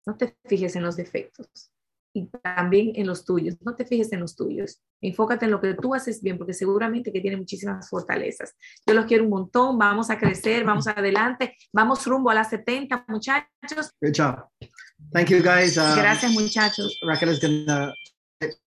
No 0.07 0.17
te 0.17 0.37
fijes 0.45 0.77
en 0.77 0.83
los 0.83 0.97
defectos 0.97 1.72
y 2.15 2.29
también 2.43 2.93
en 2.95 3.07
los 3.07 3.25
tuyos. 3.25 3.57
No 3.61 3.75
te 3.75 3.85
fijes 3.85 4.13
en 4.13 4.21
los 4.21 4.37
tuyos. 4.37 4.81
Enfócate 5.01 5.47
en 5.47 5.51
lo 5.51 5.61
que 5.61 5.75
tú 5.75 5.95
haces 5.95 6.23
bien, 6.23 6.39
porque 6.39 6.53
seguramente 6.53 7.13
que 7.13 7.21
tiene 7.21 7.37
muchísimas 7.37 7.89
fortalezas. 7.89 8.55
Yo 8.87 8.95
los 8.95 9.07
quiero 9.07 9.25
un 9.25 9.31
montón. 9.31 9.79
Vamos 9.79 10.11
a 10.11 10.19
crecer, 10.19 10.65
vamos 10.65 10.87
adelante. 10.87 11.57
Vamos 11.73 12.07
rumbo 12.07 12.31
a 12.31 12.35
las 12.35 12.51
70, 12.51 13.05
muchachos. 13.09 13.93
Good 14.01 14.15
job. 14.17 14.49
Thank 15.13 15.29
you, 15.29 15.43
guys. 15.43 15.77
Uh, 15.77 15.97
Gracias, 15.97 16.33
muchachos. 16.33 16.99
Raquel 17.07 17.31
is 17.31 17.41
gonna 17.41 17.93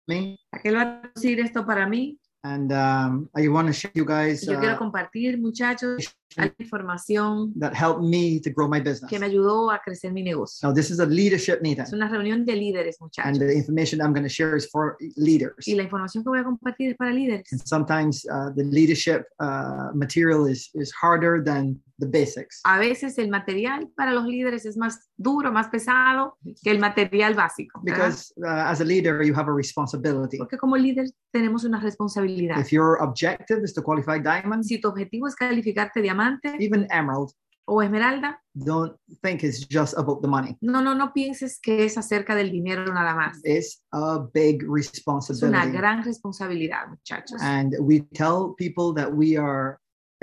me. 0.07 0.37
Raquel 0.51 0.75
va 0.75 0.81
a 0.81 1.11
decir 1.13 1.39
esto 1.39 1.65
para 1.65 1.87
mí. 1.87 2.19
And 2.43 2.71
um, 2.71 3.29
I 3.35 3.47
want 3.47 3.67
to 3.67 3.73
share 3.73 3.91
you 3.95 4.05
guys. 4.05 4.45
Yo 4.45 4.59
quiero 4.59 4.75
uh, 4.75 4.77
compartir, 4.77 5.39
muchachos. 5.39 6.15
Información 6.59 7.53
that 7.59 7.73
helped 7.73 8.01
me 8.01 8.39
to 8.39 8.49
grow 8.49 8.67
my 8.67 8.79
business. 8.79 9.09
que 9.09 9.19
me 9.19 9.25
ayudó 9.27 9.71
a 9.71 9.79
crecer 9.79 10.11
mi 10.11 10.23
negocio. 10.23 10.67
Now, 10.67 10.73
this 10.73 10.89
is 10.91 10.99
a 10.99 11.05
leadership 11.05 11.61
meeting, 11.61 11.83
Es 11.83 11.93
una 11.93 12.09
reunión 12.09 12.45
de 12.45 12.55
líderes, 12.55 12.97
and 12.99 13.05
muchachos. 13.07 13.39
the 13.39 13.53
information 13.53 14.01
I'm 14.01 14.13
going 14.13 14.23
to 14.23 14.29
share 14.29 14.55
is 14.55 14.67
for 14.69 14.97
leaders. 15.15 15.67
Y 15.67 15.75
la 15.75 15.83
información 15.83 16.23
que 16.23 16.29
voy 16.29 16.39
a 16.39 16.43
compartir 16.43 16.91
es 16.91 16.97
para 16.97 17.11
líderes. 17.11 17.51
And 17.51 17.61
sometimes 17.65 18.25
uh, 18.31 18.51
the 18.55 18.63
leadership 18.63 19.25
uh, 19.39 19.91
material 19.93 20.47
is, 20.47 20.69
is 20.73 20.91
harder 20.91 21.43
than 21.43 21.79
the 21.97 22.07
basics. 22.07 22.61
A 22.65 22.77
veces 22.77 23.17
el 23.17 23.29
material 23.29 23.89
para 23.95 24.11
los 24.11 24.25
líderes 24.25 24.65
es 24.65 24.75
más 24.77 25.09
duro, 25.15 25.51
más 25.51 25.69
pesado 25.69 26.37
que 26.63 26.71
el 26.71 26.79
material 26.79 27.35
básico. 27.35 27.79
¿verdad? 27.83 28.07
Because 28.07 28.33
uh, 28.37 28.69
as 28.69 28.81
a 28.81 28.83
leader, 28.85 29.23
you 29.23 29.33
have 29.33 29.47
a 29.47 29.53
responsibility. 29.53 30.37
Porque 30.37 30.57
como 30.57 30.75
líder 30.75 31.05
tenemos 31.31 31.63
una 31.63 31.79
responsabilidad. 31.79 32.59
If 32.59 32.71
your 32.71 32.97
objective 33.01 33.63
is 33.63 33.73
to 33.73 33.81
qualify 33.81 34.19
diamond, 34.19 34.63
Si 34.63 34.79
tu 34.79 34.89
objetivo 34.89 35.27
es 35.27 35.35
calificarte 35.35 36.01
diamante 36.01 36.24
even 36.59 36.87
emerald, 36.91 37.31
o 37.67 37.81
esmeralda, 37.81 38.39
don't 38.55 38.95
think 39.23 39.43
it's 39.43 39.65
just 39.67 39.95
about 39.97 40.21
the 40.21 40.27
money. 40.27 40.55
no, 40.61 40.81
no, 40.81 40.93
no 40.93 41.11
pienses 41.13 41.59
que 41.59 41.83
es 41.85 41.97
acerca 41.97 42.35
del 42.35 42.51
dinero 42.51 42.85
nada 42.93 43.15
más. 43.15 43.39
It's 43.43 43.81
a 43.91 44.19
big 44.33 44.61
Es 44.61 44.67
una 44.67 44.73
responsibility. 44.75 45.71
gran 45.77 46.03
responsabilidad, 46.03 46.87
muchachos. 46.89 47.41
And 47.41 47.73
we 47.79 48.01
tell 48.13 48.53
people 48.57 48.93
that 48.93 49.11
we 49.11 49.37
are 49.37 49.79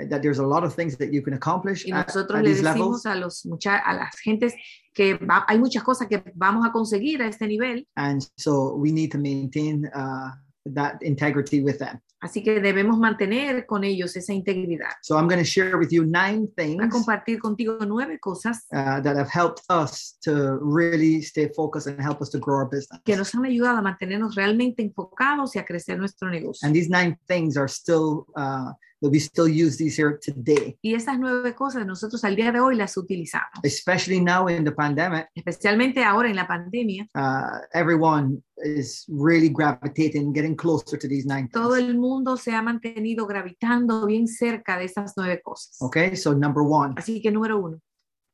that 0.09 0.21
there's 0.21 0.39
a 0.39 0.45
lot 0.45 0.63
of 0.63 0.73
things 0.73 0.97
that 0.97 1.11
you 1.13 1.21
can 1.21 1.33
accomplish 1.33 1.85
Y 1.85 1.91
at, 1.91 2.07
nosotros 2.07 2.39
at 2.39 2.43
le 2.43 2.49
these 2.49 2.61
decimos 2.63 3.03
levels. 3.03 3.05
a, 3.05 3.15
los 3.15 3.45
mucha 3.45 3.77
a 3.77 3.93
las 3.93 4.15
gentes 4.23 4.53
que 4.93 5.15
va- 5.15 5.45
hay 5.47 5.59
muchas 5.59 5.83
cosas 5.83 6.07
que 6.07 6.23
vamos 6.35 6.65
a 6.65 6.71
conseguir 6.71 7.21
a 7.21 7.27
este 7.27 7.45
nivel, 7.47 7.85
And 7.95 8.21
so 8.37 8.73
we 8.75 8.91
need 8.91 9.11
to 9.11 9.17
maintain 9.19 9.85
uh, 9.93 10.31
that 10.73 11.01
integrity 11.03 11.61
with 11.61 11.77
them. 11.79 11.99
Así 12.23 12.41
que 12.41 12.61
debemos 12.61 12.97
mantener 12.97 13.65
con 13.65 13.83
ellos 13.83 14.15
esa 14.15 14.33
integridad. 14.33 14.91
So 15.01 15.17
I'm 15.17 15.27
going 15.27 15.43
to 15.43 15.45
share 15.45 15.77
with 15.77 15.91
you 15.91 16.05
nine 16.05 16.47
Voy 16.47 16.47
a 16.47 16.55
things 16.55 16.93
compartir 16.93 17.39
contigo 17.39 17.77
nueve 17.85 18.17
cosas 18.19 18.65
uh, 18.71 19.01
that 19.01 19.17
have 19.17 19.29
helped 19.29 19.61
us 19.69 20.17
to 20.21 20.57
really 20.61 21.21
stay 21.21 21.49
focused 21.53 21.87
and 21.87 22.01
help 22.01 22.21
us 22.21 22.29
to 22.29 22.39
grow 22.39 22.59
our 22.59 22.69
business. 22.69 23.01
que 23.03 23.17
nos 23.17 23.35
han 23.35 23.45
ayudado 23.45 23.77
a 23.77 23.81
mantenernos 23.81 24.35
realmente 24.35 24.81
enfocados 24.81 25.55
y 25.55 25.59
a 25.59 25.65
crecer 25.65 25.97
nuestro 25.97 26.29
negocio. 26.29 26.65
And 26.65 26.73
these 26.73 26.89
nine 26.89 27.17
things 27.27 27.57
are 27.57 27.67
still 27.67 28.25
uh, 28.37 28.71
that 29.03 29.11
we 29.11 29.19
still 29.19 29.47
use 29.47 29.77
these 29.77 29.95
here 29.95 30.17
today, 30.17 30.77
Y 30.81 30.95
esas 30.95 31.19
nueve 31.19 31.53
cosas 31.53 31.85
nosotros 31.85 32.23
al 32.23 32.35
día 32.35 32.51
de 32.53 32.59
hoy 32.61 32.75
las 32.75 32.95
utilizamos, 32.97 33.49
especially 33.63 34.21
now 34.21 34.47
in 34.47 34.63
the 34.63 34.71
pandemic. 34.71 35.27
especialmente 35.35 36.03
ahora 36.03 36.29
en 36.29 36.35
la 36.37 36.47
pandemia. 36.47 37.07
Uh, 37.13 37.59
everyone 37.73 38.41
is 38.63 39.05
really 39.09 39.49
gravitating, 39.49 40.33
getting 40.33 40.55
closer 40.55 40.97
to 40.97 41.07
these 41.07 41.25
nine 41.27 41.49
Todo 41.49 41.75
things. 41.75 41.89
el 41.89 41.97
mundo 41.97 42.37
se 42.37 42.53
ha 42.53 42.61
mantenido 42.61 43.27
gravitando 43.27 44.05
bien 44.05 44.25
cerca 44.27 44.77
de 44.77 44.85
esas 44.85 45.13
nueve 45.17 45.41
cosas. 45.43 45.75
Okay, 45.81 46.15
so 46.15 46.33
number 46.33 46.63
one, 46.63 46.93
Así 46.97 47.21
que 47.21 47.29
número 47.31 47.59
uno, 47.59 47.79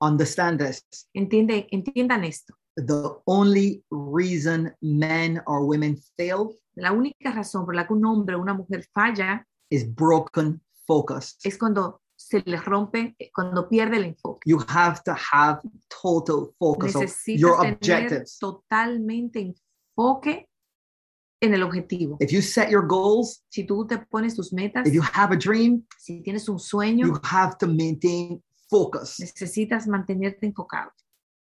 understand 0.01 0.59
this. 0.61 0.85
entiende, 1.13 1.67
entiendan 1.71 2.23
esto. 2.23 2.53
The 2.75 3.17
only 3.25 3.83
reason 3.89 4.71
men 4.81 5.41
or 5.47 5.65
women 5.65 5.97
fail 6.15 6.51
La 6.75 6.93
única 6.93 7.31
razón 7.33 7.65
por 7.65 7.75
la 7.75 7.85
que 7.85 7.93
un 7.93 8.05
hombre 8.05 8.35
o 8.35 8.41
una 8.41 8.53
mujer 8.53 8.85
falla 8.93 9.45
is 9.69 9.83
broken 9.85 10.61
focus. 10.85 11.37
es 11.43 11.57
cuando 11.57 12.01
se 12.15 12.41
les 12.45 12.63
rompe, 12.65 13.15
cuando 13.33 13.67
pierde 13.69 13.97
el 13.97 14.03
enfoque. 14.05 14.41
You 14.45 14.59
have 14.67 15.01
to 15.05 15.13
have 15.13 15.61
total 16.01 16.53
focus 16.59 16.95
on 16.95 17.03
Necesitas 17.03 17.39
your 17.39 17.57
tener 17.61 17.73
objectives. 17.75 18.37
totalmente 18.39 19.39
enfoque 19.39 20.49
en 21.41 21.53
el 21.53 21.63
objetivo. 21.63 22.17
If 22.19 22.31
you 22.31 22.41
set 22.41 22.69
your 22.69 22.85
goals, 22.85 23.43
Si 23.49 23.63
tú 23.65 23.87
te 23.87 23.97
pones 23.97 24.35
tus 24.35 24.51
metas, 24.51 24.85
if 24.85 24.93
you 24.93 25.01
have 25.01 25.33
a 25.33 25.37
dream, 25.37 25.85
si 25.97 26.21
tienes 26.21 26.49
un 26.49 26.59
sueño, 26.59 27.05
you 27.07 27.17
have 27.23 27.57
to 27.59 27.67
maintain 27.67 28.43
focus. 28.69 29.17
necesitas 29.19 29.87
mantenerte 29.87 30.45
enfocado. 30.45 30.91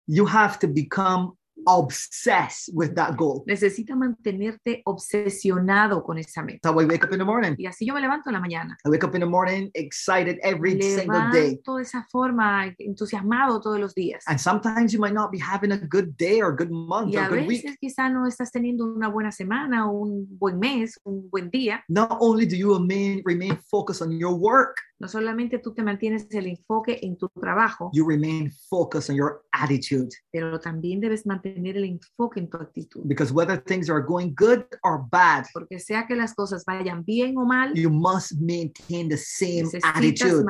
You 0.08 0.28
have 0.28 0.60
to 0.60 0.68
become 0.68 1.38
obsessed 1.68 2.70
with 2.74 2.94
that 2.96 3.16
goal. 3.18 3.44
Necesitas 3.48 3.98
mantenerte 3.98 4.82
obsesionado 4.86 6.04
con 6.04 6.18
esa 6.18 6.42
meta. 6.44 6.70
How 6.70 6.80
I 6.82 6.86
wake 6.86 7.04
up 7.06 7.12
in 7.12 7.20
the 7.20 7.26
morning. 7.26 7.56
Y 7.58 7.66
así 7.66 7.86
yo 7.86 7.94
me 7.94 8.02
levanto 8.02 8.30
en 8.30 8.34
la 8.34 8.40
mañana. 8.40 8.78
I 8.86 8.90
wake 8.90 9.04
up 9.06 9.16
in 9.16 9.22
the 9.22 9.26
morning 9.28 9.70
excited 9.74 10.38
every 10.44 10.76
Me 10.76 10.82
single 10.84 11.30
day. 11.32 11.50
levanto 11.52 11.76
de 11.78 11.84
esa 11.84 12.06
forma, 12.12 12.74
entusiasmado 12.78 13.60
todos 13.62 13.80
los 13.80 13.94
días. 13.94 14.24
And 14.28 14.40
sometimes 14.40 14.94
you 14.94 15.00
might 15.00 15.14
not 15.14 15.32
be 15.32 15.40
having 15.40 15.72
a 15.72 15.78
good 15.78 16.16
day 16.18 16.42
or 16.42 16.56
good 16.56 16.72
month 16.72 17.14
Y 17.14 17.18
or 17.18 17.26
a 17.26 17.30
good 17.30 17.48
week. 17.48 17.64
veces 17.64 17.78
quizá 17.80 18.10
no 18.10 18.26
estás 18.28 18.52
teniendo 18.52 18.86
una 18.86 19.08
buena 19.10 19.32
semana, 19.32 19.90
un 19.90 20.28
buen 20.40 20.60
mes, 20.60 21.00
un 21.04 21.30
buen 21.30 21.50
día. 21.50 21.84
Not 21.88 22.18
only 22.20 22.46
do 22.46 22.56
you 22.56 22.74
remain, 22.78 23.22
remain 23.26 23.58
focused 23.70 24.02
on 24.02 24.18
your 24.18 24.34
work, 24.36 24.78
No 24.98 25.10
solamente 25.10 25.60
tú 25.60 25.74
te 25.74 25.84
mantienes 25.84 26.26
el 26.32 26.48
enfoque 26.48 27.00
en 27.02 27.18
tu 27.18 27.28
trabajo, 27.30 27.90
you 27.94 28.08
remain 28.08 28.50
focused 28.70 29.10
on 29.10 29.18
your 29.18 29.44
attitude. 29.52 30.08
pero 30.32 30.58
también 30.60 31.02
debes 31.02 31.26
mantener 31.26 31.55
el 31.56 31.86
enfoque 31.86 32.40
en 32.40 32.50
tu 32.50 32.58
actitud. 32.58 33.04
Because 33.06 33.32
whether 33.32 33.58
things 33.58 33.90
are 33.90 34.02
going 34.02 34.34
good 34.36 34.66
or 34.84 35.06
bad, 35.10 35.46
Porque 35.54 35.80
sea 35.80 36.06
que 36.08 36.16
las 36.16 36.34
cosas 36.34 36.64
vayan 36.66 37.04
bien 37.04 37.38
o 37.38 37.46
mal, 37.46 37.74
you 37.74 37.90
must 37.90 38.34
maintain 38.40 39.08
the 39.10 39.18
same 39.18 39.70
attitude. 39.84 40.46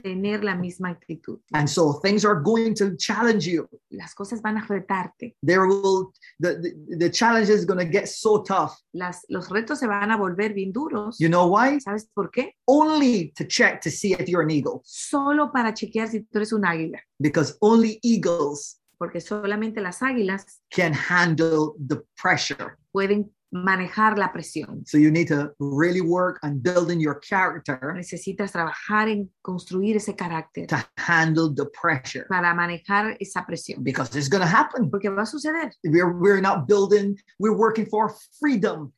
mantener 0.00 0.44
la 0.44 0.54
misma 0.54 0.90
actitud. 0.90 1.40
And 1.52 1.68
so 1.68 1.94
things 2.02 2.24
are 2.24 2.40
going 2.40 2.74
to 2.74 2.96
challenge 2.96 3.46
you. 3.46 3.68
Las 3.90 4.14
cosas 4.14 4.40
van 4.42 4.58
a 4.58 4.66
retarte. 4.66 5.34
There 5.42 5.66
will 5.66 6.12
the, 6.38 6.54
the, 6.54 6.96
the 6.96 7.10
challenge 7.10 7.48
is 7.48 7.64
going 7.64 7.78
to 7.78 7.90
get 7.90 8.08
so 8.08 8.42
tough. 8.42 8.76
Las, 8.94 9.24
los 9.28 9.48
retos 9.48 9.78
se 9.78 9.86
van 9.86 10.10
a 10.10 10.16
volver 10.16 10.54
bien 10.54 10.72
duros. 10.72 11.16
You 11.18 11.28
know 11.28 11.46
why? 11.46 11.78
¿Sabes 11.80 12.08
por 12.14 12.30
qué? 12.30 12.52
Only 12.66 13.32
to 13.36 13.44
check 13.44 13.80
to 13.82 13.90
see 13.90 14.14
if 14.14 14.28
you're 14.28 14.42
an 14.42 14.50
eagle. 14.50 14.82
Solo 14.84 15.50
para 15.52 15.72
chequear 15.72 16.08
si 16.08 16.20
tú 16.20 16.38
eres 16.38 16.52
un 16.52 16.62
águila. 16.62 17.00
Because 17.18 17.56
only 17.60 17.98
eagles 18.02 18.79
Porque 19.00 19.22
solamente 19.22 19.80
las 19.80 20.02
águilas 20.02 20.60
can 20.70 20.92
handle 20.92 21.72
the 21.88 22.02
pressure. 22.20 22.76
pueden 22.92 23.32
manejar 23.50 24.18
la 24.18 24.30
presión. 24.30 24.84
So 24.86 24.98
you 24.98 25.10
need 25.10 25.26
to 25.28 25.52
really 25.58 26.02
work 26.02 26.38
on 26.44 26.60
building 26.60 27.00
your 27.00 27.18
character 27.18 27.80
Necesitas 27.96 28.52
trabajar 28.52 29.08
en 29.08 29.30
construir 29.42 29.96
ese 29.96 30.14
carácter 30.14 30.66
to 30.68 30.76
handle 30.98 31.52
the 31.52 31.64
pressure 31.70 32.26
para 32.28 32.54
manejar 32.54 33.16
esa 33.18 33.44
presión. 33.46 33.82
because 33.82 34.14
it's 34.14 34.28
going 34.28 34.42
to 34.42 34.46
happen. 34.46 34.90
Porque 34.90 35.08
va 35.08 35.22
a 35.22 35.26
suceder. 35.26 35.72
We're, 35.82 36.12
we're 36.12 36.40
not 36.42 36.68
building, 36.68 37.16
we're 37.38 37.56
working 37.56 37.86
for 37.86 38.14
freedom. 38.38 38.92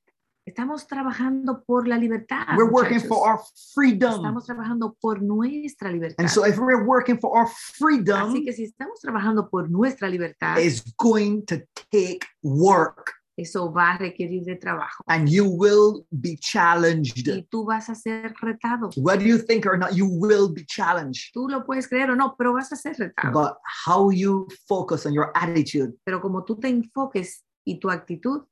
Estamos 0.44 0.86
trabajando 0.88 1.62
por 1.64 1.86
la 1.86 1.96
libertad. 1.96 2.56
We're 2.56 2.70
working 2.70 2.96
muchachos. 2.96 3.08
for 3.08 3.28
our 3.28 3.40
freedom. 3.74 4.14
Estamos 4.16 4.44
trabajando 4.44 4.96
por 5.00 5.22
nuestra 5.22 5.90
libertad. 5.90 6.18
And 6.18 6.28
so 6.28 6.44
if 6.44 6.58
we're 6.58 6.84
working 6.84 7.18
for 7.18 7.36
our 7.36 7.46
Así 7.46 7.78
freedom, 7.78 8.44
que 8.44 8.52
si 8.52 8.64
estamos 8.64 9.00
trabajando 9.00 9.48
por 9.48 9.70
nuestra 9.70 10.08
libertad, 10.08 10.58
it's 10.58 10.82
going 10.98 11.44
to 11.46 11.58
take 11.90 12.20
work 12.42 13.12
eso 13.36 13.72
va 13.72 13.92
a 13.92 13.98
requerir 13.98 14.44
de 14.44 14.56
trabajo. 14.56 15.04
and 15.08 15.28
you 15.28 15.44
will 15.44 16.04
be 16.10 16.36
challenged. 16.36 17.26
Y 17.26 17.46
tú 17.50 17.64
vas 17.64 17.88
a 17.88 17.94
ser 17.94 18.34
retado. 18.40 18.90
Whether 18.96 19.26
you 19.26 19.38
think 19.38 19.66
or 19.66 19.78
not, 19.78 19.94
you 19.94 20.06
will 20.06 20.52
be 20.52 20.64
challenged. 20.66 21.32
Tú 21.32 21.48
lo 21.48 21.64
puedes 21.64 21.88
creer 21.88 22.10
o 22.10 22.16
no, 22.16 22.34
pero 22.36 22.52
vas 22.52 22.72
a 22.72 22.76
ser 22.76 22.94
retado. 22.98 23.32
But 23.32 23.56
how 23.86 24.10
you 24.10 24.46
focus 24.68 25.06
on 25.06 25.14
your 25.14 25.30
attitude 25.34 25.94
Pero 26.04 26.20
como 26.20 26.44
tú 26.44 26.58
te 26.58 26.68
enfoques 26.68 27.44
y 27.64 27.78
tu 27.78 27.90
actitud 27.90 28.42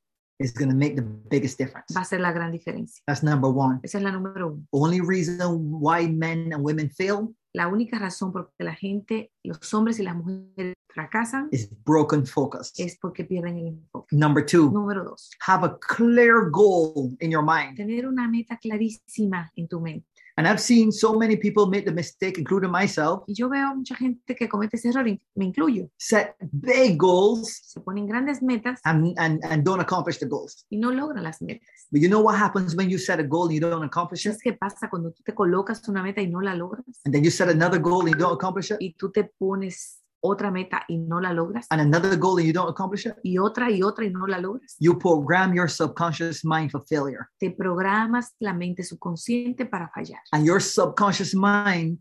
is 0.40 0.52
going 0.52 0.68
to 0.70 0.74
make 0.76 0.96
the 0.96 1.02
biggest 1.30 1.58
difference. 1.58 1.94
va 1.94 2.00
a 2.00 2.04
ser 2.04 2.18
la 2.20 2.32
gran 2.32 2.50
diferencia. 2.50 3.02
That's 3.06 3.22
number 3.22 3.50
one. 3.50 3.78
Esa 3.82 3.98
es 3.98 4.04
la 4.04 4.10
número 4.10 4.48
uno. 4.52 4.66
Only 4.72 5.00
reason 5.00 5.70
why 5.70 6.08
men 6.08 6.52
and 6.52 6.64
women 6.64 6.90
fail 6.90 7.34
La 7.52 7.66
única 7.66 7.98
razón 7.98 8.30
por 8.32 8.52
la 8.58 8.74
gente, 8.76 9.32
los 9.42 9.74
hombres 9.74 9.98
y 9.98 10.04
las 10.04 10.14
mujeres 10.14 10.74
fracasan 10.88 11.48
is 11.50 11.68
broken 11.84 12.24
focus. 12.24 12.72
es 12.78 12.96
porque 13.00 13.24
pierden 13.24 13.58
el 13.58 13.66
enfoque. 13.66 14.16
Number 14.16 14.44
two, 14.46 14.70
Número 14.70 15.02
dos, 15.04 15.30
have 15.46 15.64
a 15.66 15.76
clear 15.78 16.48
goal 16.50 17.16
in 17.20 17.30
your 17.30 17.42
mind. 17.44 17.76
tener 17.76 18.06
una 18.06 18.28
meta 18.28 18.56
clarísima 18.56 19.50
en 19.56 19.66
tu 19.66 19.80
mente. 19.80 20.06
And 20.40 20.48
I've 20.48 20.58
seen 20.58 20.90
so 20.90 21.18
many 21.18 21.36
people 21.36 21.66
make 21.66 21.84
the 21.84 21.92
mistake, 21.92 22.38
including 22.38 22.70
myself, 22.70 23.24
Y 23.26 23.34
yo 23.34 23.50
veo 23.50 23.74
mucha 23.74 23.94
gente 23.94 24.34
que 24.34 24.48
comete 24.48 24.78
ese 24.78 24.86
error, 24.86 25.04
me 25.04 25.44
incluyo. 25.44 25.90
set 25.98 26.34
big 26.50 26.96
goals 26.96 27.60
Se 27.66 27.78
ponen 27.80 28.06
grandes 28.06 28.40
metas 28.40 28.80
and, 28.86 29.12
and, 29.18 29.44
and 29.44 29.64
don't 29.64 29.80
accomplish 29.82 30.18
the 30.18 30.24
goals. 30.26 30.64
y 30.70 30.78
no 30.78 30.90
logran 30.92 31.24
las 31.24 31.42
metas. 31.42 31.68
But 31.92 32.00
you 32.00 32.08
know 32.08 32.20
what 32.22 32.36
happens 32.38 32.74
when 32.74 32.88
you 32.88 32.96
set 32.96 33.20
a 33.20 33.22
goal 33.22 33.48
and 33.48 33.52
you 33.54 33.60
don't 33.60 33.84
accomplish 33.84 34.24
it? 34.24 34.30
¿Sabes 34.32 34.42
qué 34.42 34.52
pasa 34.54 34.88
cuando 34.88 35.10
tú 35.10 35.22
te 35.22 35.34
colocas 35.34 35.86
una 35.88 36.02
meta 36.02 36.22
y 36.22 36.26
no 36.28 36.40
la 36.40 36.54
logras? 36.54 36.86
And 37.04 37.12
then 37.12 37.22
you 37.22 37.30
set 37.30 37.50
another 37.50 37.78
goal 37.78 38.00
and 38.00 38.08
you 38.08 38.16
don't 38.16 38.32
accomplish 38.32 38.70
it? 38.70 38.78
Y 38.80 38.94
tú 38.98 39.12
te 39.12 39.24
pones 39.24 39.99
otra 40.22 40.50
meta 40.50 40.84
y 40.88 40.98
no 40.98 41.20
la 41.20 41.32
logras. 41.32 41.66
And 41.70 41.80
another 41.80 42.16
goal 42.16 42.38
and 42.38 42.46
you 42.46 42.52
don't 42.52 42.68
accomplish 42.70 43.06
it? 43.06 43.14
Y 43.22 43.38
otra 43.38 43.70
y 43.70 43.82
otra 43.82 44.04
y 44.04 44.10
no 44.10 44.26
la 44.26 44.38
logras. 44.38 44.76
You 44.78 44.98
program 44.98 45.54
your 45.54 45.68
subconscious 45.68 46.44
mind 46.44 46.70
for 46.70 46.82
failure. 46.86 47.26
Te 47.38 47.50
programas 47.50 48.34
la 48.38 48.52
mente 48.52 48.82
subconsciente 48.82 49.66
para 49.66 49.88
fallar. 49.88 50.20
And 50.32 50.44
your 50.44 50.60
subconscious 50.60 51.34
mind 51.34 51.98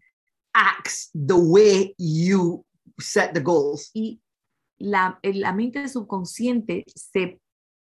acts 0.54 1.10
the 1.14 1.38
way 1.38 1.96
you 1.98 2.66
set 3.00 3.34
the 3.34 3.42
goals. 3.42 3.90
Y 3.94 4.22
la, 4.80 5.20
la 5.24 5.54
mente 5.54 5.88
subconsciente 5.88 6.84
se 6.88 7.40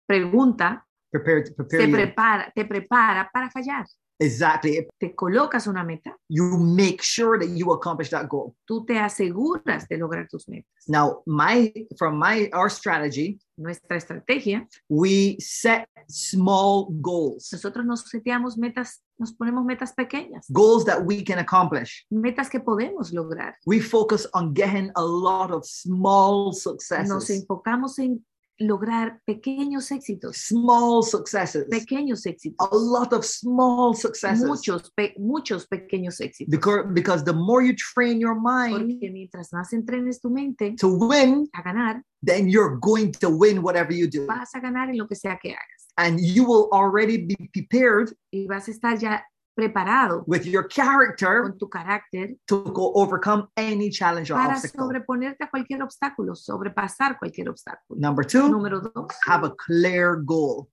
pregunta, 0.07 0.85
Prepare 1.11 1.43
prepare 1.55 1.83
se 1.83 1.89
you. 1.89 1.95
prepara, 1.95 2.51
te 2.55 2.65
prepara 2.65 3.29
para 3.33 3.49
fallar. 3.49 3.85
Exactly. 4.21 4.87
te 4.99 5.13
colocas 5.15 5.67
una 5.67 5.83
meta, 5.83 6.15
You 6.29 6.57
make 6.57 7.01
sure 7.01 7.37
that 7.39 7.49
you 7.55 7.71
accomplish 7.73 8.09
that 8.11 8.27
goal. 8.29 8.55
tú 8.65 8.85
te 8.85 8.97
aseguras 8.99 9.87
de 9.89 9.97
lograr 9.97 10.27
tus 10.29 10.47
metas. 10.47 10.71
Now, 10.87 11.21
my 11.25 11.73
from 11.97 12.17
my 12.17 12.49
our 12.53 12.69
strategy, 12.69 13.39
Nuestra 13.57 13.97
estrategia, 13.97 14.67
we 14.89 15.35
set 15.39 15.87
small 16.09 16.87
goals, 17.01 17.49
nosotros 17.51 17.85
nos 17.85 18.03
seteamos 18.09 18.57
metas, 18.57 19.01
nos 19.19 19.33
ponemos 19.33 19.63
metas 19.65 19.93
pequeñas, 19.93 20.45
goals 20.49 20.83
that 20.85 21.03
we 21.05 21.23
can 21.23 21.37
accomplish. 21.37 22.05
metas 22.09 22.49
que 22.49 22.59
podemos 22.59 23.11
lograr. 23.13 23.53
We 23.67 23.79
focus 23.79 24.25
on 24.33 24.53
getting 24.53 24.89
a 24.95 25.03
lot 25.03 25.51
of 25.51 25.63
small 25.65 26.53
successes. 26.53 27.09
Nos 27.09 27.29
enfocamos 27.29 27.99
en 27.99 28.25
lograr 28.61 29.19
pequeños 29.25 29.91
éxitos, 29.91 30.37
Small 30.37 31.03
successes. 31.03 31.65
pequeños 31.69 32.25
éxitos, 32.25 32.55
A 32.59 32.75
lot 32.75 33.13
of 33.13 33.25
small 33.25 33.93
successes. 33.95 34.45
muchos, 34.47 34.91
pe- 34.95 35.13
muchos 35.17 35.67
pequeños 35.67 36.19
éxitos. 36.21 36.49
Because, 36.51 36.85
because 36.93 37.23
the 37.23 37.33
more 37.33 37.61
you 37.63 37.73
train 37.75 38.19
your 38.19 38.35
mind 38.35 38.77
Porque 38.77 39.09
mientras 39.11 39.51
más 39.51 39.73
entrenes 39.73 40.19
tu 40.21 40.29
mente 40.29 40.75
to 40.77 40.87
win, 40.89 41.47
a 41.53 41.61
ganar, 41.61 42.03
then 42.23 42.47
you're 42.47 42.77
going 42.79 43.11
to 43.11 43.29
win 43.29 43.61
whatever 43.63 43.91
you 43.93 44.07
do. 44.07 44.25
vas 44.27 44.53
a 44.55 44.59
ganar 44.59 44.89
en 44.89 44.97
lo 44.97 45.07
que 45.07 45.15
sea 45.15 45.37
que 45.41 45.51
hagas. 45.51 45.87
And 45.97 46.19
you 46.19 46.45
will 46.45 46.69
already 46.71 47.17
be 47.17 47.35
prepared 47.53 48.13
Y 48.31 48.47
vas 48.47 48.67
a 48.67 48.71
estar 48.71 48.97
ya 48.97 49.23
preparado 49.55 50.23
with 50.27 50.45
your 50.45 50.63
character 50.67 51.41
con 51.43 51.57
tu 51.57 51.67
carácter 51.69 52.35
to 52.47 52.63
go 52.73 52.91
overcome 52.95 53.47
any 53.57 53.89
challenge 53.89 54.31
or 54.31 54.35
para 54.37 54.53
obstacle. 54.55 54.85
sobreponerte 54.87 55.43
a 55.43 55.49
cualquier 55.49 55.81
obstáculo, 55.83 56.35
sobrepasar 56.35 57.17
cualquier 57.19 57.49
obstáculo. 57.49 57.99
Number 57.99 58.25
two, 58.25 58.49
Número 58.49 58.81
dos, 58.81 59.07
have 59.27 59.43
a 59.45 59.51
clear 59.55 60.15
goal. 60.23 60.69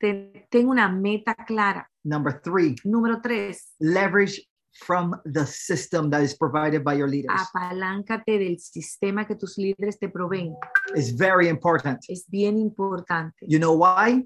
ten, 0.00 0.32
ten 0.50 0.68
una 0.68 0.88
meta 0.88 1.34
clara. 1.46 1.86
Number 2.04 2.40
three, 2.42 2.76
Número 2.84 3.20
tres, 3.22 3.72
leverage 3.80 4.40
from 4.84 5.14
the 5.24 5.46
system 5.46 6.10
that 6.10 6.22
is 6.22 6.34
provided 6.34 6.84
by 6.84 6.92
your 6.94 7.08
leaders. 7.08 7.30
apaláncate 7.32 8.38
del 8.38 8.58
sistema 8.58 9.26
que 9.26 9.34
tus 9.34 9.56
líderes 9.56 9.98
te 9.98 10.08
proveen. 10.08 10.54
It's 10.94 11.10
very 11.10 11.48
important. 11.48 12.04
Es 12.08 12.26
bien 12.28 12.58
importante. 12.58 13.46
You 13.48 13.58
know 13.58 13.72
why? 13.72 14.22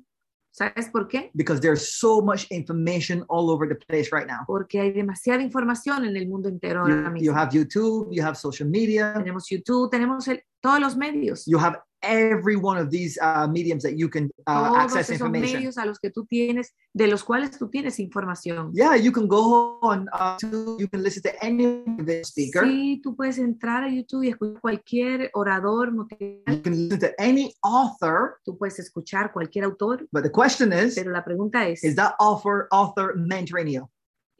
¿Sabes 0.53 0.89
por 0.91 1.07
qué? 1.09 1.31
Because 1.33 1.61
there's 1.61 1.97
so 1.99 2.21
much 2.21 2.47
information 2.51 3.25
all 3.29 3.51
over 3.51 3.69
the 3.69 3.77
place 3.77 4.11
right 4.13 4.27
now. 4.27 4.41
Porque 4.47 4.81
hay 4.81 4.93
demasiada 4.93 5.43
información 5.43 6.05
en 6.05 6.17
el 6.17 6.27
mundo 6.29 6.49
entero 6.49 6.87
You, 6.89 6.95
ahora 6.95 7.15
you 7.19 7.33
have 7.33 7.51
YouTube, 7.53 8.09
you 8.11 8.23
have 8.25 8.35
social 8.37 8.69
media, 8.69 9.15
Tenemos 9.15 9.49
YouTube, 9.49 9.89
tenemos 9.91 10.27
el- 10.29 10.43
todos 10.61 10.81
los 10.81 10.97
medios. 10.97 11.45
you 11.47 11.59
have 11.59 11.79
every 12.03 12.57
one 12.57 12.79
of 12.79 12.91
these 12.91 13.19
uh, 13.21 13.47
mediums 13.47 13.83
that 13.83 13.99
you 13.99 14.09
can 14.09 14.31
uh, 14.47 14.69
todos 14.69 14.79
access 14.79 15.11
esos 15.11 15.21
information. 15.21 15.61
medios 15.61 15.79
a 15.79 15.85
los 15.85 15.99
que 15.99 16.11
tú 16.11 16.27
tienes, 16.27 16.75
de 16.93 17.07
los 17.07 17.25
cuales 17.25 17.59
tú 17.59 17.69
tienes 17.69 17.99
información. 17.99 18.73
Yeah, 18.75 18.97
you 18.97 19.13
can 19.13 19.29
go 19.29 19.79
on 19.83 20.09
uh, 20.13 20.37
to, 20.39 20.77
you 20.79 20.89
can 20.89 21.03
listen 21.03 21.23
to 21.23 21.45
any 21.45 21.67
of 21.67 22.07
the 22.07 22.23
speaker. 22.25 22.65
Sí, 22.65 23.01
tú 23.03 23.15
puedes 23.15 23.39
entrar 23.39 23.85
a 23.85 23.89
YouTube 23.89 24.25
y 24.25 24.29
escuchar 24.29 24.61
cualquier 24.61 25.31
orador 25.35 25.93
motivacional, 25.93 26.57
You 26.57 26.63
can 26.63 26.89
listen 26.89 27.01
to 27.01 27.21
any 27.21 27.55
author, 27.63 28.39
tú 28.45 28.57
puedes 28.57 28.79
escuchar 28.79 29.33
cualquier 29.33 29.65
autor, 29.65 30.07
but 30.13 30.23
the 30.23 30.31
question 30.31 30.73
is, 30.73 30.95
pero 30.95 31.11
la 31.11 31.25
pregunta 31.25 31.69
es, 31.69 31.85
is 31.85 31.97
that 31.97 32.15
author 32.19 32.69
author 32.71 33.15
mentoring 33.17 33.71
you? 33.71 33.89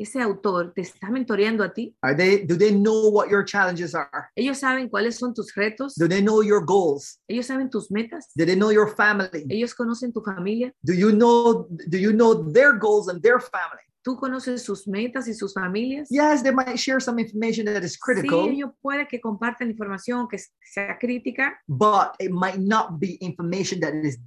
¿Ese 0.01 0.21
autor 0.21 0.73
te 0.75 0.81
está 0.81 1.11
mentoreando 1.11 1.63
a 1.63 1.73
ti? 1.73 1.95
Are 2.03 2.17
they 2.17 2.47
do 2.47 2.57
they 2.57 2.73
know 2.73 3.11
what 3.11 3.29
your 3.29 3.45
challenges 3.45 3.95
are? 3.95 4.31
¿Ellos 4.35 4.59
saben 4.59 4.89
cuáles 4.89 5.17
son 5.17 5.35
tus 5.35 5.55
retos? 5.55 5.95
Do 5.97 6.09
they 6.09 6.23
know 6.23 6.43
your 6.43 6.65
goals? 6.65 7.21
¿Ellos 7.29 7.47
saben 7.47 7.69
tus 7.69 7.91
metas? 7.91 8.31
Do 8.35 8.47
they 8.47 8.57
know 8.57 8.71
your 8.71 8.89
family? 8.89 9.47
¿Ellos 9.51 9.75
conocen 9.75 10.13
tu 10.13 10.23
familia? 10.23 10.73
Do 10.83 10.95
you 10.95 11.11
know 11.13 11.67
do 11.89 11.99
you 11.99 12.13
know 12.13 12.51
their 12.51 12.73
goals 12.73 13.09
and 13.09 13.21
their 13.23 13.41
family? 13.41 13.83
¿Tú 14.03 14.17
conoces 14.17 14.63
sus 14.63 14.89
metas 14.89 15.29
y 15.29 15.35
sus 15.35 15.53
familias? 15.53 16.09
Yes, 16.11 16.43
they 16.43 16.53
might 16.53 16.79
share 16.79 17.01
some 17.01 17.21
information 17.21 17.67
that 17.67 17.85
is 17.85 17.93
Sí, 17.93 17.99
critical, 18.01 18.49
ellos 18.49 18.71
puede 18.81 19.07
que 19.07 19.21
compartan 19.21 19.71
información 19.71 20.27
que 20.27 20.39
sea 20.63 20.97
crítica, 20.99 21.61
but 21.69 22.13
it 22.19 22.31
might 22.31 22.59
not 22.59 22.99
be 22.99 23.19
information 23.21 23.79
that 23.81 23.93
is 23.93 24.19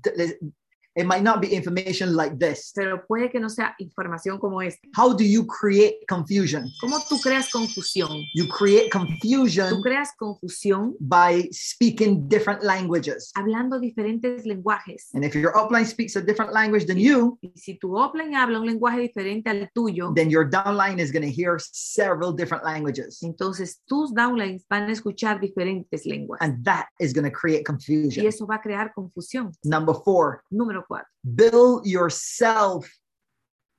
it 0.95 1.05
might 1.05 1.23
not 1.23 1.41
be 1.41 1.53
information 1.55 2.15
like 2.15 2.37
this. 2.37 2.71
pero 2.75 3.05
puede 3.07 3.29
que 3.31 3.39
no 3.39 3.49
sea 3.49 3.75
información 3.79 4.39
como 4.39 4.61
esta. 4.61 4.87
How 4.95 5.13
do 5.15 5.23
you 5.23 5.45
create 5.45 5.97
confusion? 6.07 6.69
¿Cómo 6.81 6.99
tú 7.09 7.19
creas 7.19 7.49
confusión? 7.49 8.09
You 8.35 8.47
create 8.47 8.89
confusion. 8.91 9.69
Tú 9.69 9.81
creas 9.81 10.11
confusión 10.17 10.95
by 10.99 11.49
speaking 11.51 12.27
different 12.27 12.63
languages. 12.63 13.31
hablando 13.35 13.79
diferentes 13.79 14.45
lenguajes. 14.45 15.09
And 15.13 15.23
if 15.23 15.35
your 15.35 15.53
upline 15.55 15.85
speaks 15.85 16.15
a 16.15 16.21
different 16.21 16.53
language 16.53 16.85
than 16.85 16.97
you, 16.97 17.37
Y 17.41 17.51
si 17.55 17.75
tu 17.77 17.97
offline 17.97 18.35
habla 18.35 18.59
un 18.59 18.65
lenguaje 18.67 18.99
diferente 18.99 19.49
al 19.49 19.69
tuyo, 19.73 20.13
then 20.15 20.29
your 20.29 20.47
downline 20.49 20.99
is 20.99 21.11
going 21.11 21.23
to 21.23 21.31
hear 21.31 21.57
several 21.59 22.31
different 22.33 22.63
languages. 22.63 23.21
entonces 23.23 23.81
tus 23.85 24.13
downlines 24.13 24.65
van 24.69 24.89
a 24.89 24.91
escuchar 24.91 25.39
diferentes 25.39 26.05
lenguas. 26.05 26.39
And 26.41 26.63
that 26.65 26.87
is 26.99 27.13
going 27.13 27.25
to 27.25 27.31
create 27.31 27.63
confusion. 27.65 28.23
Y 28.23 28.27
eso 28.27 28.45
va 28.45 28.55
a 28.55 28.61
crear 28.61 28.91
confusión. 28.93 29.51
Number 29.63 29.95
four, 30.03 30.43
Número 30.51 30.82
cuatro, 30.87 31.09
build 31.23 31.85
yourself 31.85 32.87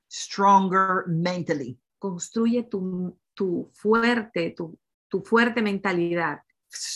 stronger 0.08 1.04
mentally. 1.08 1.78
construye 2.04 2.64
tu, 2.64 3.16
tu 3.34 3.70
fuerte, 3.72 4.54
tu, 4.54 4.78
tu 5.08 5.22
fuerte 5.22 5.62
mentalidad. 5.62 6.40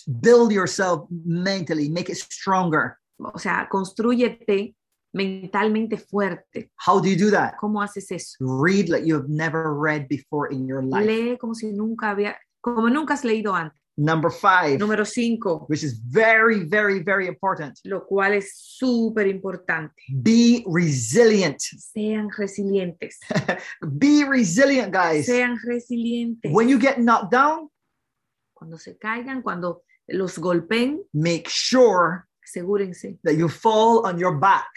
Build 0.07 0.53
yourself 0.53 1.09
mentally, 1.11 1.89
make 1.89 2.11
it 2.11 2.19
stronger. 2.19 2.99
O 3.17 3.39
sea, 3.39 3.69
construyete 3.71 4.75
mentalmente 5.15 5.97
fuerte. 5.97 6.71
How 6.77 7.01
do 7.01 7.09
you 7.09 7.17
do 7.17 7.31
that? 7.31 7.55
¿Cómo 7.59 7.83
haces 7.83 8.11
eso? 8.11 8.37
Read 8.41 8.91
like 8.91 9.07
you 9.07 9.15
have 9.15 9.29
never 9.31 9.73
read 9.73 10.09
before 10.09 10.53
in 10.53 10.67
your 10.67 10.83
life. 10.83 11.07
Lee 11.07 11.39
como 11.39 11.55
si 11.55 11.73
nunca 11.73 12.11
había, 12.11 12.37
como 12.61 12.91
nunca 12.91 13.15
has 13.15 13.25
leído 13.25 13.55
antes. 13.55 13.81
Number 14.01 14.31
five, 14.31 14.79
Número 14.79 15.05
cinco, 15.05 15.65
which 15.69 15.83
is 15.83 15.99
very, 15.99 16.61
very, 16.61 17.01
very 17.03 17.27
important. 17.27 17.81
lo 17.85 18.07
cual 18.07 18.35
es 18.35 18.55
súper 18.57 19.27
importante. 19.27 19.93
Be 20.23 20.63
resilient. 20.69 21.59
Sean 21.61 22.31
resilientes. 22.39 23.19
Be 23.99 24.23
resilient, 24.25 24.93
guys. 24.93 25.27
Sean 25.27 25.59
resilientes. 25.67 26.53
When 26.53 26.69
you 26.69 26.79
get 26.79 26.99
knocked 27.01 27.33
down, 27.33 27.69
Cuando 28.55 28.77
se 28.79 28.97
caigan, 28.99 29.43
cuando 29.43 29.83
los 30.09 30.39
golpeen, 30.39 31.01
make 31.13 31.49
sure 31.49 32.27
asegúrense 32.45 33.19
that 33.25 33.35
you 33.35 33.49
fall 33.49 34.07
on 34.07 34.17
your 34.17 34.39
back. 34.39 34.69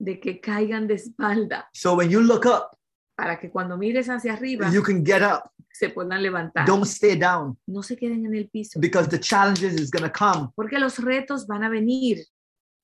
de 0.00 0.20
que 0.20 0.40
caigan 0.40 0.86
de 0.86 0.94
espalda 0.94 1.66
So 1.74 1.96
when 1.96 2.08
you 2.10 2.20
look 2.22 2.46
up, 2.46 2.77
para 3.18 3.36
que 3.36 3.50
cuando 3.50 3.76
mires 3.76 4.08
hacia 4.08 4.32
arriba 4.32 4.70
you 4.70 4.80
can 4.80 5.04
get 5.04 5.22
up. 5.22 5.50
se 5.72 5.90
puedan 5.90 6.22
levantar. 6.22 6.64
Don't 6.64 6.84
stay 6.84 7.18
down 7.18 7.58
No 7.66 7.82
se 7.82 7.96
queden 7.96 8.24
en 8.24 8.34
el 8.34 8.48
piso, 8.48 8.78
because 8.78 9.08
the 9.08 9.18
challenges 9.18 9.74
is 9.74 9.90
going 9.90 10.08
to 10.08 10.12
come 10.12 10.50
porque 10.54 10.78
los 10.78 10.98
retos 11.00 11.44
van 11.48 11.64
a 11.64 11.68
venir. 11.68 12.24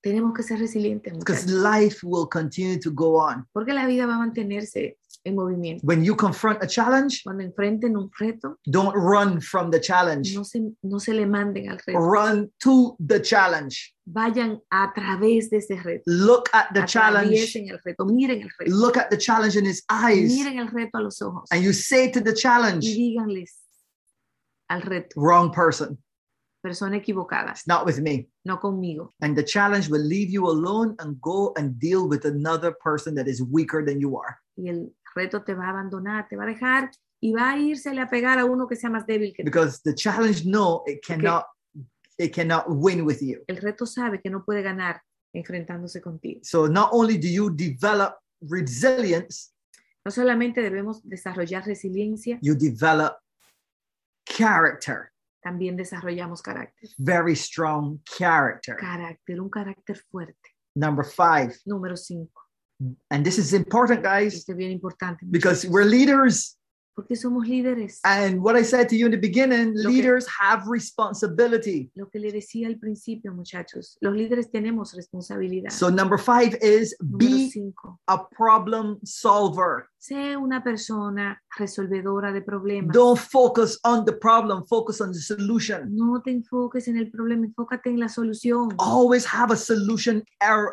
Tenemos 0.05 0.35
que 0.35 0.43
ser 0.43 0.59
resilientes, 0.59 1.19
because 1.19 1.47
life 1.51 2.05
will 2.05 2.29
continue 2.29 2.79
to 2.79 2.91
go 2.93 3.17
on. 3.19 3.47
porque 3.55 3.73
la 3.73 3.87
vida 3.87 4.05
va 4.07 4.17
a 4.17 4.19
mantenerse 4.19 4.99
en 5.25 5.35
movimiento. 5.35 5.81
When 5.83 6.05
you 6.05 6.15
confront 6.15 6.63
a 6.63 6.67
challenge, 6.67 7.23
Cuando 7.25 7.43
enfrenten 7.43 7.97
un 7.97 8.11
reto, 8.21 8.59
don't 8.67 8.95
run 8.95 9.41
from 9.41 9.71
the 9.71 9.81
challenge. 9.81 10.35
no 10.35 10.45
se, 10.45 10.61
no 10.83 10.99
se 11.01 11.15
le 11.15 11.25
manden 11.25 11.71
al 11.71 11.79
reto. 11.87 11.99
Run 11.99 12.53
to 12.61 12.97
the 13.01 13.19
challenge. 13.23 13.95
Vayan 14.07 14.61
a 14.71 14.93
través 14.95 15.49
de 15.49 15.57
ese 15.57 15.83
reto. 15.83 16.03
Look 16.07 16.51
at 16.53 16.67
the 16.75 16.85
challenge. 16.85 17.57
El 17.57 17.79
reto, 17.83 18.05
miren 18.05 18.43
el 18.43 18.51
reto. 18.59 18.71
Look 18.77 18.99
at 18.99 19.09
the 19.09 19.17
challenge 19.17 19.57
in 19.57 19.65
his 19.65 19.83
eyes. 19.89 20.31
Miren 20.31 20.59
el 20.59 20.69
reto 20.69 20.99
a 20.99 21.01
los 21.01 21.23
ojos 21.23 21.49
And 21.51 21.63
you 21.65 21.73
say 21.73 22.11
to 22.13 22.21
the 22.21 22.35
challenge. 22.35 22.85
y 22.87 22.95
díganles 22.95 23.55
al 24.69 24.83
reto, 24.83 25.19
wrong 25.19 25.51
person. 25.51 25.97
Persona 26.65 26.97
equivocada, 26.97 27.51
It's 27.53 27.67
not 27.67 27.85
with 27.85 28.01
me. 28.01 28.27
no 28.47 28.57
conmigo. 28.59 29.11
And 29.21 29.37
the 29.37 29.45
challenge 29.45 29.89
will 29.91 30.01
leave 30.03 30.31
you 30.31 30.49
alone 30.49 30.97
and 30.99 31.21
go 31.21 31.53
and 31.59 31.79
deal 31.79 32.09
with 32.09 32.25
another 32.25 32.73
person 32.73 33.15
that 33.17 33.29
is 33.29 33.43
weaker 33.43 33.85
than 33.85 34.01
you 34.01 34.17
are. 34.17 34.39
Y 34.57 34.69
el 34.71 34.91
reto 35.15 35.45
te 35.45 35.53
va 35.55 35.67
a 35.67 35.71
abandonar, 35.71 36.27
te 36.29 36.37
va 36.37 36.45
a 36.45 36.47
dejar 36.47 36.91
y 37.21 37.33
va 37.33 37.53
a 37.53 37.59
irse 37.59 37.91
a 38.01 38.09
pegar 38.09 38.39
a 38.39 38.47
uno 38.47 38.67
que 38.67 38.77
sea 38.77 38.89
más 38.89 39.05
débil 39.07 39.35
que 39.35 39.43
tú. 39.43 39.47
Because 39.47 39.83
the 39.85 39.95
challenge 39.95 40.47
no, 40.47 40.83
it 40.87 41.03
cannot 41.07 41.45
it 42.19 42.33
cannot 42.33 42.65
win 42.71 43.05
with 43.05 43.21
you. 43.21 43.43
El 43.49 43.57
reto 43.57 43.85
sabe 43.87 44.21
que 44.23 44.31
no 44.31 44.43
puede 44.45 44.63
ganar 44.63 45.03
enfrentándose 45.35 46.01
contigo. 46.01 46.41
So 46.45 46.67
not 46.67 46.91
only 46.93 47.19
do 47.19 47.29
you 47.29 47.51
develop 47.51 48.15
resilience, 48.41 49.51
No 50.07 50.11
solamente 50.11 50.61
debemos 50.63 51.03
desarrollar 51.03 51.65
resiliencia, 51.67 52.39
you 52.43 52.55
develop 52.55 53.17
character, 54.27 55.11
también 55.45 55.77
desarrollamos 55.77 56.41
carácter. 56.43 56.89
very 56.99 57.37
strong 57.37 58.01
character. 58.05 58.77
Carácter, 58.77 59.41
un 59.41 59.51
carácter 59.51 59.97
fuerte. 60.11 60.51
Number 60.75 61.05
5. 61.05 61.55
Número 61.67 61.97
cinco. 61.97 62.41
And 63.11 63.25
this 63.25 63.39
is 63.39 63.53
important 63.53 64.03
guys 64.03 64.35
Esto 64.35 64.53
es 64.53 64.59
bien 64.59 64.73
importante. 64.73 65.25
because 65.31 65.65
we're 65.69 65.85
leaders. 65.85 66.59
Porque 66.95 67.17
somos 67.17 67.47
líderes. 67.47 68.01
And 68.05 68.41
what 68.41 68.57
I 68.57 68.63
said 68.63 68.89
to 68.91 68.97
you 68.97 69.07
in 69.07 69.13
the 69.13 69.19
beginning, 69.19 69.75
que- 69.75 69.89
leaders 69.89 70.27
have 70.41 70.63
responsibility. 70.69 71.91
Lo 71.95 72.09
que 72.09 72.19
le 72.21 72.31
decía 72.33 72.69
al 72.69 72.77
principio, 72.79 73.33
muchachos, 73.35 73.97
los 74.01 74.15
líderes 74.15 74.51
tenemos 74.51 74.95
responsabilidad. 74.95 75.71
So 75.71 75.91
number 75.91 76.19
five 76.19 76.57
is 76.63 76.97
Número 77.01 77.19
be 77.19 77.51
cinco, 77.51 78.01
a 78.07 78.29
problem 78.29 78.99
solver. 79.05 79.87
sé 79.99 80.37
una 80.37 80.63
persona 80.63 81.41
resolvedora 81.59 82.31
de 82.31 82.43
problemas. 82.43 82.93
Don't 82.95 83.19
focus 83.19 83.79
on 83.85 84.05
the 84.05 84.13
problem, 84.13 84.65
focus 84.67 85.01
on 85.01 85.13
the 85.13 85.19
solution. 85.19 85.95
No 85.97 86.21
te 86.23 86.31
enfoques 86.31 86.89
en 86.89 86.99
el 86.99 87.11
problema, 87.11 87.47
enfócate 87.47 87.89
en 87.91 87.99
la 87.99 88.09
solución. 88.09 88.69
Always 88.79 89.25
have 89.25 89.51
a 89.51 89.57
solution 89.57 90.23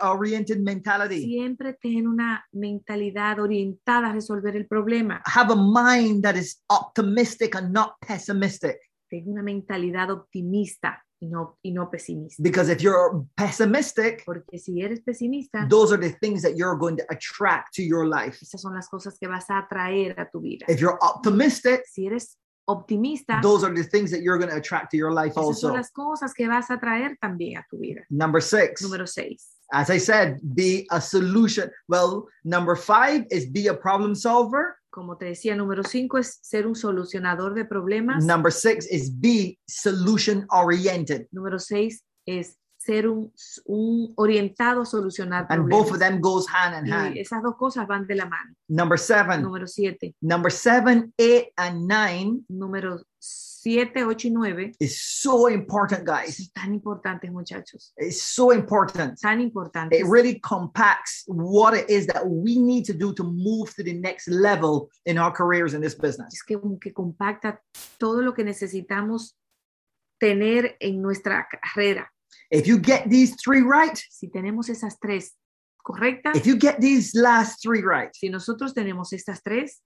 oriented 0.01 0.59
mentality. 0.59 1.23
Siempre 1.23 1.73
ten 1.81 2.07
una 2.07 2.45
mentalidad 2.51 3.39
orientada 3.39 4.09
a 4.09 4.13
resolver 4.13 4.55
el 4.57 4.67
problema. 4.67 5.21
Have 5.25 5.53
a 5.53 5.55
mind 5.55 6.10
that 6.21 6.35
is 6.35 6.57
optimistic 6.69 7.55
and 7.55 7.71
not 7.71 7.93
pessimistic. 8.01 8.77
Ten 9.09 9.23
una 9.27 9.41
mentalidad 9.43 10.09
optimista 10.11 11.01
y 11.21 11.27
no, 11.27 11.57
y 11.63 11.71
no 11.71 11.89
pesimista. 11.89 12.41
Because 12.41 12.69
if 12.69 12.81
you're 12.81 13.23
pessimistic, 13.37 14.23
Porque 14.25 14.57
si 14.57 14.81
eres 14.81 15.01
pesimista, 15.01 15.67
those 15.69 15.93
are 15.93 15.97
the 16.01 16.11
things 16.19 16.41
that 16.41 16.55
you're 16.57 16.75
going 16.75 16.97
to 16.97 17.05
attract 17.09 17.73
to 17.75 17.83
your 17.83 18.05
life. 18.07 18.39
esas 18.41 18.61
son 18.61 18.73
las 18.73 18.89
cosas 18.89 19.17
que 19.19 19.27
vas 19.29 19.49
a 19.49 19.59
atraer 19.59 20.19
a 20.19 20.27
tu 20.29 20.41
vida. 20.41 20.65
If 20.67 20.79
you're 20.81 20.97
optimistic, 21.01 21.83
Si 21.85 22.07
eres 22.07 22.37
optimista, 22.67 23.41
those 23.41 23.63
are 23.65 23.73
the 23.73 23.83
things 23.83 24.11
that 24.11 24.21
you're 24.21 24.37
going 24.37 24.49
to 24.49 24.55
attract 24.55 24.91
to 24.91 24.97
your 24.97 25.11
life 25.11 25.33
esas 25.33 25.59
son 25.59 25.71
also. 25.71 25.73
las 25.73 25.91
cosas 25.91 26.33
que 26.33 26.47
vas 26.47 26.69
a 26.71 26.75
atraer 26.77 27.17
también 27.21 27.57
a 27.57 27.65
tu 27.69 27.77
vida. 27.77 28.01
Number 28.09 28.41
six, 28.41 28.81
Número 28.81 29.05
seis. 29.07 29.57
as 29.73 29.89
I 29.89 29.97
said, 29.99 30.39
be 30.55 30.87
a 30.91 30.99
solution. 31.01 31.69
Well, 31.87 32.27
number 32.43 32.75
five 32.75 33.25
is 33.29 33.45
be 33.45 33.67
a 33.67 33.73
problem 33.73 34.15
solver. 34.15 34.77
Como 34.91 35.17
te 35.17 35.25
decía, 35.25 35.55
número 35.55 35.83
cinco 35.83 36.17
es 36.17 36.37
ser 36.41 36.67
un 36.67 36.75
solucionador 36.75 37.53
de 37.55 37.63
problemas. 37.65 38.23
Number 38.25 38.51
six 38.51 38.85
is 38.91 39.09
be 39.19 39.57
solution 39.65 40.45
oriented. 40.51 41.27
Número 41.31 41.57
seis 41.59 42.03
es 42.25 42.57
ser 42.77 43.07
un, 43.07 43.31
un 43.65 44.11
orientado 44.17 44.81
a 44.81 44.85
solucionar 44.85 45.45
And 45.49 45.61
problemas. 45.61 45.79
both 45.83 45.91
of 45.93 45.99
them 45.99 46.19
goes 46.19 46.45
hand 46.53 46.79
in 46.85 46.87
Y 46.87 46.91
hand. 46.91 47.17
esas 47.17 47.41
dos 47.41 47.55
cosas 47.55 47.87
van 47.87 48.05
de 48.05 48.15
la 48.15 48.25
mano. 48.25 48.53
Number 48.67 48.99
seven, 48.99 49.41
Número 49.43 49.65
siete. 49.67 50.13
number 50.21 50.51
seven, 50.51 51.13
eight, 51.17 51.49
and 51.57 51.87
nine 51.87 52.43
Número 52.49 52.99
siete, 53.61 54.03
ocho 54.03 54.27
y 54.27 54.31
nueve. 54.31 54.73
is 54.79 54.99
so 55.01 55.47
important, 55.47 56.03
guys. 56.05 56.37
Son 56.37 56.47
tan 56.55 56.73
importantes, 56.73 57.31
muchachos. 57.31 57.93
It's 57.97 58.23
so 58.23 58.51
important. 58.51 59.19
Tan 59.21 59.39
importantes. 59.39 59.99
It 59.99 60.05
really 60.07 60.39
compacts 60.39 61.23
what 61.27 61.73
it 61.75 61.89
is 61.89 62.07
that 62.07 62.27
we 62.27 62.57
need 62.57 62.85
to 62.85 62.93
do 62.93 63.13
to 63.13 63.23
move 63.23 63.73
to 63.75 63.83
the 63.83 63.93
next 63.93 64.27
level 64.27 64.89
in 65.05 65.17
our 65.17 65.31
careers 65.31 65.73
in 65.73 65.81
this 65.81 65.95
business. 65.95 66.33
es 66.33 66.41
que, 66.43 66.57
que 66.79 66.91
compacta 66.91 67.59
todo 67.99 68.21
lo 68.21 68.33
que 68.33 68.43
necesitamos 68.43 69.35
tener 70.19 70.75
en 70.79 71.01
nuestra 71.01 71.47
carrera. 71.49 72.09
If 72.49 72.67
you 72.67 72.79
get 72.79 73.09
these 73.09 73.35
three 73.35 73.61
right, 73.61 73.97
Si 74.09 74.27
tenemos 74.27 74.69
esas 74.69 74.97
tres 74.99 75.35
correctas, 75.83 76.35
if 76.35 76.45
you 76.45 76.55
get 76.57 76.79
these 76.79 77.13
last 77.15 77.61
three 77.61 77.81
right, 77.81 78.09
si 78.13 78.29
nosotros 78.29 78.73
tenemos 78.73 79.13
estas 79.13 79.41
tres, 79.41 79.81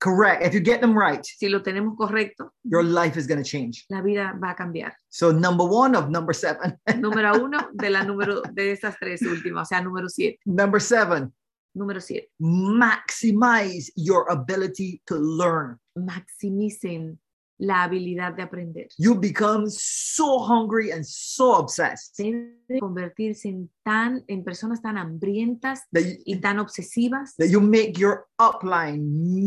correct, 0.00 0.44
if 0.44 0.54
you 0.54 0.60
get 0.60 0.80
them 0.80 0.96
right, 0.96 1.24
si 1.24 1.48
lo 1.48 1.60
tenemos 1.60 1.96
correcto, 1.96 2.50
your 2.64 2.82
life 2.82 3.16
is 3.16 3.26
going 3.26 3.42
to 3.42 3.48
change. 3.48 3.84
la 3.90 4.00
vida 4.02 4.34
va 4.40 4.50
a 4.50 4.54
cambiar. 4.54 4.92
So, 5.08 5.30
number 5.32 5.64
one 5.64 5.94
of 5.96 6.08
number 6.10 6.32
seven, 6.34 6.76
Número 6.96 7.34
uno 7.42 7.58
de 7.74 7.90
la 7.90 8.02
número 8.04 8.42
de 8.52 8.72
estas 8.72 8.96
tres 8.98 9.22
últimas, 9.22 9.62
o 9.62 9.64
sea, 9.68 9.80
número 9.82 10.08
siete. 10.08 10.38
number 10.46 10.80
seven, 10.80 11.32
Número 11.74 12.00
siete. 12.00 12.28
maximize 12.40 13.90
your 13.96 14.26
ability 14.30 15.00
to 15.06 15.16
learn. 15.16 15.78
Maximicen 15.96 17.18
la 17.58 17.82
habilidad 17.82 18.34
de 18.34 18.42
aprender. 18.42 18.88
You 18.96 19.14
become 19.14 19.66
so 19.68 20.38
hungry 20.38 20.92
and 20.92 21.04
so 21.04 21.56
obsessed 21.56 22.16
Debe 22.16 22.78
convertirse 22.80 23.48
en 23.48 23.70
tan, 23.84 24.24
en 24.28 24.44
personas 24.44 24.80
tan 24.80 24.96
hambrientas 24.96 25.80
that 25.92 26.02
you, 26.02 26.16
y 26.24 26.40
tan 26.40 26.58
obsesivas 26.58 27.34
that 27.36 27.48
you 27.48 27.60
make 27.60 27.98
your 27.98 28.26
upline 28.38 29.02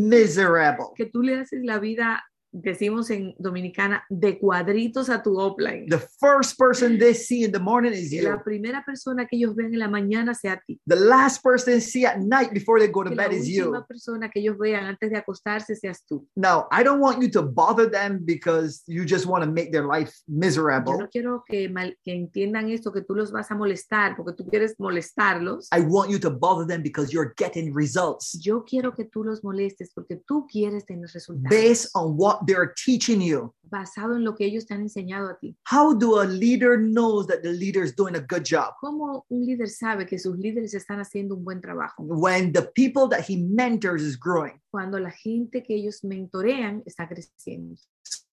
miserable. 0.10 0.92
que 0.96 1.06
tú 1.06 1.22
le 1.22 1.40
haces 1.40 1.62
la 1.64 1.80
vida, 1.80 2.24
decimos 2.52 3.10
en 3.10 3.34
dominicana, 3.38 4.04
de 4.10 4.38
cuadritos 4.40 5.10
a 5.10 5.22
tu 5.24 5.40
offline. 5.40 5.88
The 5.88 6.00
first 6.20 6.58
person 6.58 6.98
they 6.98 7.14
see 7.14 7.44
in 7.44 7.52
the 7.52 7.60
morning 7.60 7.94
is 7.94 8.12
you. 8.12 8.24
la 8.24 8.44
primera 8.44 8.84
persona 8.86 9.26
que 9.28 9.38
ellos 9.38 9.56
ven 9.56 9.74
en 9.74 9.80
la 9.80 9.88
mañana 9.88 10.34
sea 10.34 10.54
a 10.54 10.62
ti. 10.66 10.80
The 10.86 10.96
last 10.98 11.42
person 11.44 11.74
they 11.74 11.82
see 11.82 12.06
at 12.06 12.20
night 12.20 12.52
before 12.54 12.80
they 12.80 12.88
go 12.92 13.04
to 13.04 13.10
Que 13.10 13.16
la 13.16 13.28
bed 13.28 13.34
is 13.38 13.48
you. 13.48 13.66
última 13.66 13.86
persona 13.88 14.30
que 14.30 14.42
ellos 14.42 14.58
vean 14.58 14.86
antes 14.86 15.10
de 15.10 15.18
acostarse 15.18 15.76
seas 15.76 16.04
tú. 16.06 16.28
Now, 16.36 16.68
I 16.72 16.84
don't 16.84 17.00
want 17.02 17.22
you 17.22 17.30
to 17.32 17.42
bother 17.42 17.90
them 17.90 18.20
because 18.26 18.84
you 18.88 19.06
just 19.06 19.26
want 19.26 19.44
to 19.44 19.50
make 19.50 19.72
their 19.72 19.86
life 19.88 20.12
Yo 20.28 20.36
miserable. 20.38 20.98
no 20.98 21.08
quiero 21.10 21.44
que, 21.48 21.70
mal- 21.70 21.98
que 22.04 22.14
entiendan 22.14 22.70
esto, 22.70 22.92
que 22.92 23.02
tú 23.02 23.16
los 23.16 23.32
vas 23.32 23.50
a 23.52 23.56
molestar 23.56 24.16
porque 24.16 24.34
tú 24.34 24.46
quieres 24.50 24.76
molestarlos. 24.78 25.68
I 25.72 25.82
want 25.82 26.10
you 26.12 26.20
to 26.20 26.30
bother 26.30 26.66
them 26.66 26.82
because 26.84 27.12
you're 27.14 27.34
getting 27.38 27.74
results 27.74 28.38
Yo 28.40 28.64
quiero 28.66 28.94
que 28.96 29.06
tú 29.06 29.24
los 29.24 29.44
molestes 29.44 29.92
porque 29.94 30.18
tú 30.28 30.46
quieres 30.48 30.86
tener 30.86 31.10
resultados 31.14 31.50
based 31.50 31.90
on 31.96 32.16
what 32.18 32.41
they're 32.46 32.74
teaching 32.86 33.22
you. 33.22 33.54
basado 33.72 34.18
en 34.18 34.24
lo 34.24 34.36
que 34.36 34.46
ellos 34.46 34.66
te 34.66 34.74
han 34.74 34.82
enseñado 34.82 35.30
a 35.30 35.40
ti. 35.40 35.58
How 35.72 35.94
do 35.98 36.20
a 36.20 36.26
leader 36.26 36.78
knows 36.78 37.26
that 37.28 37.42
the 37.42 37.54
leader 37.54 37.84
is 37.84 37.96
doing 37.96 38.16
a 38.16 38.20
good 38.20 38.44
job? 38.44 38.76
¿Cómo 38.82 39.26
un 39.30 39.46
líder 39.46 39.70
sabe 39.70 40.06
que 40.06 40.20
sus 40.20 40.38
líderes 40.38 40.74
están 40.74 41.00
haciendo 41.00 41.36
un 41.36 41.44
buen 41.44 41.62
trabajo? 41.62 42.04
When 42.04 42.52
the 42.52 42.64
people 42.76 43.08
that 43.10 43.24
he 43.28 43.38
mentors 43.38 44.02
is 44.02 44.18
growing. 44.20 44.62
Cuando 44.70 45.00
la 45.00 45.12
gente 45.12 45.64
que 45.64 45.76
ellos 45.76 46.04
mentorean 46.04 46.84
está 46.86 47.08
creciendo. 47.08 47.76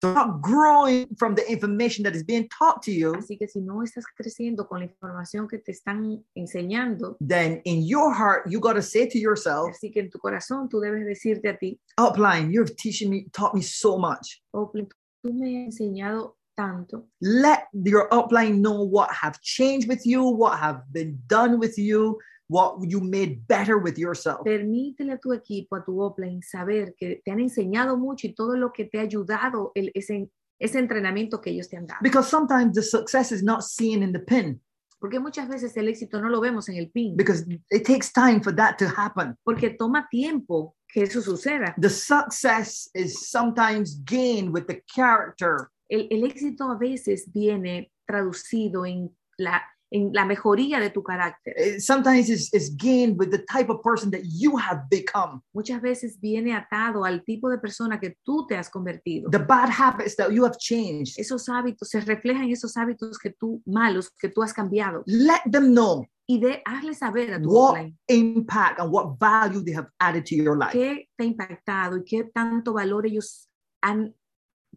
So 0.01 0.15
not 0.15 0.41
growing 0.41 1.09
from 1.19 1.35
the 1.35 1.45
information 1.51 2.05
that 2.05 2.15
is 2.15 2.23
being 2.23 2.49
taught 2.57 2.83
to 2.83 2.93
you, 2.93 3.15
Así 3.15 3.37
que 3.37 3.49
si 3.49 3.61
no 3.61 3.83
estás 3.83 4.05
creciendo 4.17 4.69
con 4.69 4.79
la 4.79 4.87
información 4.87 5.49
que 5.49 5.59
te 5.59 5.73
están 5.73 6.25
enseñando, 6.37 7.17
then 7.21 7.61
in 7.65 7.83
your 7.83 8.13
heart, 8.13 8.49
you 8.49 8.61
got 8.61 8.75
to 8.75 8.83
say 8.83 9.09
to 9.09 9.19
yourself, 9.19 9.71
así 9.71 9.93
que 9.93 10.03
en 10.03 10.11
tu 10.11 10.19
corazón 10.19 10.69
tú 10.69 10.81
debes 10.81 11.05
decirte 11.05 11.49
a 11.49 11.59
ti, 11.59 11.81
oh, 11.99 12.13
upline, 12.13 12.53
you've 12.53 12.77
teaching 12.77 13.11
me, 13.11 13.27
taught 13.33 13.55
me 13.55 13.61
so 13.63 13.99
much. 13.99 14.41
Oh, 14.55 14.61
Oakland, 14.61 14.93
tú 15.25 15.33
me 15.33 15.65
has 15.67 15.75
enseñado 15.75 16.37
tanto. 16.57 17.09
let 17.21 17.67
your 17.73 18.09
upline 18.11 18.61
know 18.61 18.83
what 18.83 19.11
have 19.11 19.41
changed 19.41 19.89
with 19.89 20.07
you, 20.07 20.23
what 20.23 20.59
have 20.59 20.83
been 20.93 21.19
done 21.27 21.59
with 21.59 21.77
you, 21.77 22.19
what 22.49 22.77
you 22.83 23.01
made 23.01 23.43
better 23.47 23.77
with 23.79 23.97
yourself. 23.99 24.41
Permítele 24.45 25.13
a 25.13 25.19
tu 25.19 25.33
equipo, 25.33 25.77
a 25.77 25.85
tu 25.85 26.01
offline, 26.01 26.43
saber 26.43 26.95
que 26.97 27.21
te 27.25 27.31
han 27.31 27.41
enseñado 27.41 27.97
mucho 27.97 28.27
y 28.27 28.35
todo 28.35 28.57
lo 28.57 28.73
que 28.73 28.85
te 28.87 28.99
ha 28.99 29.03
ayudado, 29.03 29.73
el- 29.75 29.91
ese, 29.95 30.31
ese 30.59 30.79
entrenamiento 30.79 31.41
que 31.41 31.51
ellos 31.51 31.69
te 31.69 31.77
han 31.77 31.87
dado. 31.87 32.01
Because 32.03 32.29
sometimes 32.29 32.75
the 32.75 32.83
success 32.83 33.31
is 33.33 33.43
not 33.43 33.63
seen 33.63 34.03
in 34.03 34.13
the 34.13 34.21
pin, 34.21 34.61
Porque 35.01 35.21
muchas 35.21 35.49
veces 35.49 35.77
el 35.77 35.87
éxito 35.89 36.21
no 36.21 36.29
lo 36.29 36.41
vemos 36.41 36.69
en 36.69 36.77
el 36.77 36.91
pin, 36.91 37.17
because 37.17 37.45
it 37.71 37.85
takes 37.87 38.11
time 38.13 38.41
for 38.43 38.53
that 38.55 38.77
to 38.79 38.87
happen. 38.87 39.37
porque 39.45 39.71
toma 39.79 40.09
tiempo 40.11 40.75
que 40.93 41.03
eso 41.05 41.21
suceda. 41.21 41.75
The 41.79 41.91
success 41.91 42.91
is 42.95 43.29
sometimes 43.31 44.03
gained 44.05 44.53
with 44.53 44.67
the 44.67 44.83
character 44.93 45.71
El, 45.91 46.09
el 46.11 46.25
éxito 46.25 46.65
a 46.71 46.77
veces 46.77 47.31
viene 47.33 47.93
traducido 48.07 48.85
en 48.87 49.17
la, 49.39 49.63
en 49.91 50.11
la 50.13 50.25
mejoría 50.25 50.81
de 50.81 50.91
tu 50.91 51.03
carácter. 51.03 51.55
It 51.57 51.81
sometimes 51.81 52.29
is 52.29 52.77
gained 52.77 53.19
with 53.19 53.31
the 53.31 53.39
type 53.39 53.71
of 53.71 53.81
person 53.83 54.11
that 54.11 54.23
you 54.25 54.59
have 54.59 54.83
become. 54.91 55.43
Muchas 55.53 55.81
veces 55.81 56.19
viene 56.21 56.55
atado 56.55 57.05
al 57.05 57.25
tipo 57.25 57.49
de 57.49 57.59
persona 57.59 57.99
que 57.99 58.17
tú 58.25 58.47
te 58.47 58.57
has 58.57 58.71
convertido. 58.71 59.31
The 59.31 59.39
bad 59.39 59.71
habits 59.71 60.17
that 60.17 60.31
you 60.31 60.45
have 60.45 60.57
changed. 60.59 61.19
Esos 61.19 61.49
hábitos 61.49 61.89
se 61.89 62.01
reflejan 62.01 62.51
esos 62.51 62.77
hábitos 62.77 63.19
que 63.19 63.31
tú 63.31 63.63
malos 63.67 64.11
que 64.11 64.29
tú 64.29 64.43
has 64.43 64.53
cambiado 64.53 65.03
Let 65.07 65.51
them 65.51 65.73
know 65.73 66.07
y 66.31 66.39
de 66.39 66.63
hazle 66.67 66.95
saber 66.95 67.33
a 67.33 67.41
tu 67.41 67.49
what 67.51 67.87
impact 68.07 68.81
and 68.81 68.93
what 68.93 69.17
value 69.19 69.63
they 69.65 69.73
have 69.73 69.89
added 69.99 70.27
to 70.27 70.35
your 70.35 70.59
life. 70.59 70.73
qué 70.73 71.09
te 71.17 71.25
ha 71.25 71.27
impactado 71.27 71.97
y 71.97 72.05
qué 72.05 72.25
tanto 72.25 72.75
valor 72.75 73.07
ellos 73.07 73.49
han 73.81 74.15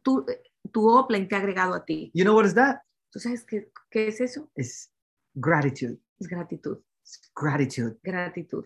tu, 0.02 0.26
tu 0.72 0.90
offline 0.90 1.28
te 1.28 1.36
ha 1.36 1.40
agregado 1.40 1.74
a 1.74 1.84
ti. 1.84 2.10
You 2.14 2.24
know 2.24 2.36
what 2.36 2.46
is 2.46 2.54
that? 2.56 2.78
¿Tú 3.12 3.20
sabes 3.20 3.44
qué, 3.44 3.70
qué 3.90 4.08
es 4.08 4.22
eso? 4.22 4.50
It's 4.56 4.91
gratitude. 5.36 5.98
Gratitud, 6.20 6.78
It's 7.04 7.20
gratitude. 7.36 7.98
gratitud. 8.04 8.64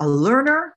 A 0.00 0.06
learner 0.06 0.74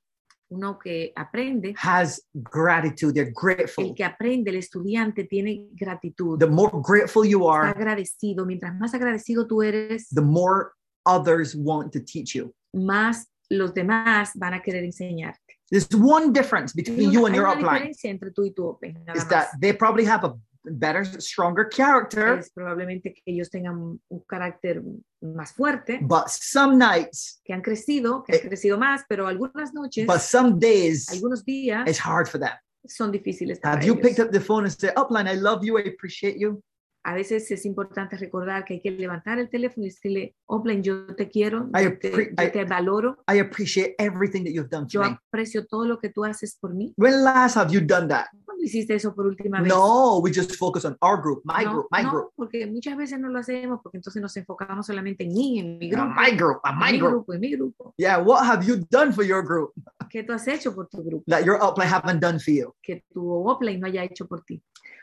Uno 0.50 0.78
que 0.78 1.12
aprende, 1.14 1.74
has 1.76 2.22
gratitude. 2.34 3.12
They're 3.14 3.32
grateful. 3.34 3.84
el 3.84 3.94
que 3.94 4.04
aprende, 4.04 4.50
el 4.50 4.56
estudiante 4.56 5.24
tiene 5.24 5.68
gratitud. 5.74 6.38
The 6.38 6.46
more 6.46 6.70
grateful 6.82 7.24
you 7.26 7.40
Está 7.40 7.52
are, 7.52 7.70
agradecido. 7.70 8.46
Mientras 8.46 8.74
más 8.74 8.94
agradecido 8.94 9.46
tú 9.46 9.62
eres, 9.62 10.08
the 10.08 10.22
more 10.22 10.72
others 11.04 11.54
want 11.54 11.92
to 11.92 12.00
teach 12.00 12.34
you. 12.34 12.54
más 12.74 13.26
los 13.50 13.72
demás 13.74 14.32
van 14.36 14.54
a 14.54 14.62
querer 14.62 14.84
enseñarte. 14.84 15.40
There's 15.70 15.88
one 15.94 16.32
difference 16.32 16.72
between 16.74 17.10
you 17.12 17.26
and 17.26 17.34
your 17.36 17.46
una 17.46 17.60
upline 17.60 17.92
entre 18.04 18.30
tú 18.30 18.46
y 18.46 18.52
tu 18.52 18.64
open. 18.66 18.96
is 19.14 19.24
más. 19.24 19.28
that 19.28 19.48
they 19.60 19.74
probably 19.74 20.06
have 20.06 20.24
a 20.24 20.34
better, 20.64 21.04
stronger 21.20 21.68
character. 21.70 22.38
es 22.38 22.50
probablemente 22.50 23.12
que 23.14 23.22
ellos 23.26 23.48
tengan 23.50 23.98
un 24.08 24.20
carácter 24.26 24.82
más 25.20 25.52
fuerte, 25.52 25.98
But 26.02 26.28
some 26.28 26.76
nights, 26.76 27.40
que 27.44 27.52
han 27.54 27.62
crecido, 27.62 28.22
que 28.24 28.32
han 28.34 28.38
Eh, 28.40 28.48
crecido 28.48 28.78
más, 28.78 29.02
pero 29.08 29.26
algunas 29.26 29.72
noches, 29.72 30.06
but 30.06 30.20
some 30.20 30.58
days, 30.58 31.08
algunos 31.10 31.44
días 31.44 31.88
it's 31.88 31.98
hard 32.04 32.28
for 32.28 32.38
them. 32.40 32.52
son 32.86 33.10
difíciles 33.12 33.58
para 33.60 33.74
Have 33.76 33.84
you 33.86 33.94
ellos. 33.94 34.02
picked 34.06 34.20
up 34.24 34.30
the 34.32 34.40
phone 34.40 34.64
and 34.64 34.72
said, 34.72 34.94
Upline, 34.96 35.28
I 35.28 35.34
love 35.34 35.64
you, 35.64 35.78
I 35.78 35.82
appreciate 35.88 36.38
you? 36.38 36.62
A 37.08 37.14
veces 37.14 37.50
es 37.50 37.64
importante 37.64 38.18
recordar 38.18 38.66
que 38.66 38.74
hay 38.74 38.80
que 38.82 38.90
levantar 38.90 39.38
el 39.38 39.48
teléfono 39.48 39.86
y 39.86 39.88
decirle, 39.88 40.36
Oplen, 40.44 40.82
yo 40.82 41.06
te 41.16 41.26
quiero, 41.30 41.70
I 41.74 41.84
yo 41.84 41.98
te, 41.98 42.34
yo 42.38 42.52
te 42.52 42.64
valoro, 42.66 43.24
I 43.26 43.38
appreciate 43.38 43.94
everything 43.98 44.44
that 44.44 44.50
you've 44.52 44.68
done 44.68 44.86
yo 44.90 45.00
for 45.00 45.10
me. 45.12 45.18
aprecio 45.30 45.66
todo 45.66 45.86
lo 45.86 45.98
que 45.98 46.10
tú 46.10 46.22
haces 46.26 46.58
por 46.60 46.74
mí. 46.74 46.92
When 46.98 47.24
last 47.24 47.56
have 47.56 47.72
you 47.72 47.80
done 47.80 48.08
that? 48.08 48.26
¿Cuándo 48.44 48.62
hiciste 48.62 48.94
eso 48.94 49.14
por 49.14 49.26
última 49.26 49.62
vez? 49.62 49.72
No, 49.72 50.18
we 50.18 50.30
just 50.30 50.56
focus 50.56 50.84
on 50.84 50.98
our 51.00 51.18
group, 51.18 51.40
my 51.44 51.64
no, 51.64 51.72
group, 51.72 51.86
my 51.90 52.02
no, 52.02 52.10
group. 52.10 52.32
porque 52.36 52.66
muchas 52.66 52.94
veces 52.94 53.18
no 53.18 53.30
lo 53.30 53.38
hacemos 53.38 53.80
porque 53.82 53.96
entonces 53.96 54.20
nos 54.20 54.36
enfocamos 54.36 54.84
solamente 54.86 55.24
en 55.24 55.32
mí, 55.32 55.60
en 55.60 55.78
mi 55.78 55.88
grupo, 55.88 56.08
my 56.14 56.36
group, 56.36 56.60
my 56.78 56.92
mi 56.92 56.98
group. 56.98 57.10
grupo, 57.12 57.32
en 57.32 57.40
mi 57.40 57.50
grupo. 57.52 57.94
Yeah, 57.96 58.18
what 58.18 58.44
have 58.44 58.66
you 58.66 58.84
done 58.90 59.14
for 59.14 59.24
your 59.24 59.42
group 59.42 59.72
¿Qué 60.10 60.22
tú 60.24 60.34
has 60.34 60.46
hecho 60.46 60.74
por 60.74 60.88
tu 60.88 61.02
grupo? 61.02 61.24
that 61.26 61.42
your 61.44 61.58
upline 61.62 61.88
haven't 61.90 62.20
done 62.20 62.38
for 62.38 62.52
you? 62.52 62.74
Que 62.82 63.02
tu 63.10 63.32
Oplen 63.48 63.80
no 63.80 63.86
haya 63.86 64.04
hecho 64.04 64.26
por 64.26 64.42
ti. 64.44 64.62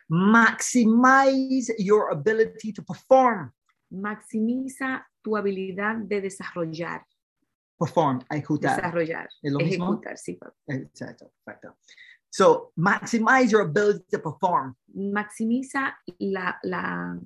Maximize 0.09 1.71
your 1.79 2.09
ability 2.11 2.71
to 2.73 2.83
perform. 2.83 3.51
Maximiza 3.91 5.05
tu 5.23 5.35
habilidad 5.35 5.97
de 6.07 6.21
desarrollar, 6.21 7.03
Perform, 7.77 8.19
ejecutar. 8.29 8.75
desarrollar, 8.77 9.27
¿Es 9.41 9.51
lo 9.51 9.59
mismo? 9.59 9.85
ejecutar, 9.85 10.17
sí. 10.17 10.39
Exacto, 10.67 11.31
perfecto. 11.43 11.75
So, 12.29 12.71
maximize 12.77 13.49
your 13.51 13.61
ability 13.61 14.05
to 14.11 14.19
perform. 14.19 14.75
maximiza 14.93 15.95
la, 16.19 16.57
la, 16.63 17.19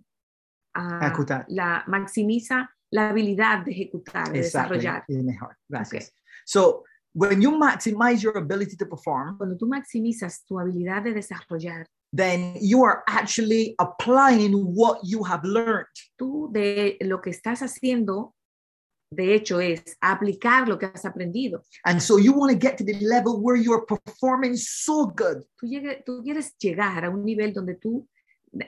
ah, 0.75 0.99
Ejecutar. 1.07 1.45
la 1.49 1.83
maximiza 1.87 2.69
la 2.91 3.09
habilidad 3.09 3.65
de 3.65 3.71
ejecutar, 3.71 4.31
de 4.31 4.39
Exactly. 4.39 4.77
desarrollar. 4.79 5.03
Es 5.07 5.23
mejor. 5.23 5.57
Gracias. 5.67 6.13
So, 6.45 6.83
when 7.13 7.41
you 7.41 7.51
maximize 7.57 8.21
your 8.23 8.37
ability 8.37 8.75
to 8.77 8.85
perform, 8.87 9.37
Cuando 9.37 9.57
tú 9.57 9.67
maximizas 9.67 10.43
tu 10.45 10.59
habilidad 10.59 11.03
de 11.03 11.13
desarrollar, 11.13 11.85
then 12.11 12.55
you 12.59 12.83
are 12.83 13.03
actually 13.07 13.75
applying 13.79 14.53
what 14.53 14.99
you 15.03 15.23
have 15.23 15.43
learned. 15.43 15.85
tú 16.17 16.49
de 16.51 16.97
lo 17.01 17.21
que 17.21 17.29
estás 17.31 17.61
haciendo, 17.61 18.33
de 19.11 19.33
hecho, 19.33 19.59
es 19.59 19.81
aplicar 20.01 20.67
lo 20.67 20.77
que 20.77 20.85
has 20.87 21.03
aprendido. 21.05 21.63
And 21.85 21.99
so 22.01 22.17
you 22.19 22.31
want 22.33 22.51
to 22.51 22.57
get 22.59 22.77
to 22.77 22.83
the 22.83 22.93
level 23.01 23.39
where 23.41 23.55
you 23.55 23.73
are 23.73 23.83
performing 23.85 24.55
so 24.55 25.07
good 25.07 25.43
Tú, 25.59 25.67
llegue- 25.67 26.03
tú 26.05 26.21
quieres 26.23 26.55
llegar 26.59 27.05
a 27.05 27.09
un 27.09 27.23
nivel 27.25 27.53
donde 27.53 27.75
tú 27.75 28.07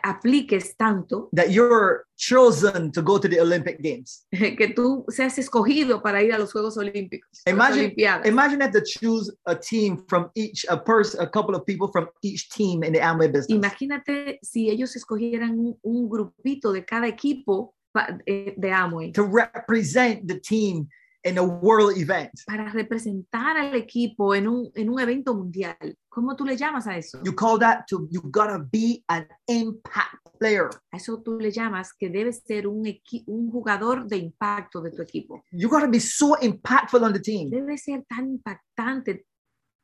apliques 0.04 0.76
tanto 0.78 1.30
that 1.34 1.52
you're 1.52 2.06
chosen 2.17 2.91
to 2.91 3.02
go 3.02 3.17
to 3.17 3.28
the 3.28 3.39
Olympic 3.39 3.82
Games. 3.82 4.26
que 4.32 4.74
tú 4.74 5.06
seas 5.10 5.38
escogido 5.38 6.02
para 6.02 6.22
ir 6.22 6.34
a 6.34 6.38
los 6.38 6.52
Juegos 6.52 6.78
Olímpicos. 6.78 7.41
Imagine-. 7.48 7.94
Imagine 8.26 8.62
if 8.62 8.72
to 8.72 8.82
choose 8.82 9.36
a 9.46 9.56
team 9.56 10.04
from 10.08 10.30
each, 10.36 10.65
a 10.70 10.78
person, 10.78 11.22
a 11.22 11.28
couple 11.28 11.56
of 11.56 11.65
people 11.65 11.88
from 11.91 12.08
each 12.22 12.50
team 12.50 12.84
in 12.84 12.94
the 12.94 13.00
Amway 13.00 13.32
business. 13.32 13.58
Imagínate 13.58 14.39
si 14.41 14.70
ellos 14.70 14.96
escogieran 14.96 15.60
un, 15.60 15.78
un 15.84 16.10
grupito 16.10 16.72
de 16.72 16.86
cada 16.86 17.08
equipo 17.08 17.74
eh, 18.26 18.54
de 18.58 18.72
Amway 18.72 19.12
to 19.12 19.24
represent 19.24 20.28
the 20.28 20.39
team 20.39 20.88
in 21.23 21.38
a 21.38 21.43
world 21.43 21.97
event. 21.97 22.31
para 22.45 22.71
representar 22.71 23.57
al 23.57 23.75
equipo 23.75 24.34
en 24.34 24.47
un, 24.47 24.71
en 24.75 24.89
un 24.89 24.99
evento 24.99 25.34
mundial. 25.36 25.77
¿Cómo 26.10 26.36
tú 26.36 26.45
le 26.45 26.57
llamas 26.57 26.88
a 26.88 26.97
eso? 26.97 27.19
You 27.23 27.34
call 27.34 27.60
that 27.60 27.86
to 27.89 28.07
you 28.10 28.21
gotta 28.21 28.60
be 28.71 29.03
an 29.07 29.27
impact 29.47 30.17
player. 30.39 30.69
A 30.91 30.97
eso 30.97 31.21
tú 31.21 31.39
le 31.39 31.51
llamas 31.51 31.93
que 31.93 32.10
debes 32.10 32.43
ser 32.45 32.67
un, 32.67 32.84
un 33.27 33.51
jugador 33.51 34.07
de 34.07 34.17
impacto 34.17 34.81
de 34.81 34.91
tu 34.91 35.01
equipo. 35.01 35.43
You 35.51 35.69
gotta 35.69 35.88
be 35.88 35.99
so 35.99 36.36
impactful 36.41 37.03
on 37.03 37.13
the 37.13 37.19
team 37.19 37.49
Debe 37.49 37.77
ser 37.77 38.03
tan 38.10 38.27
impactante 38.27 39.25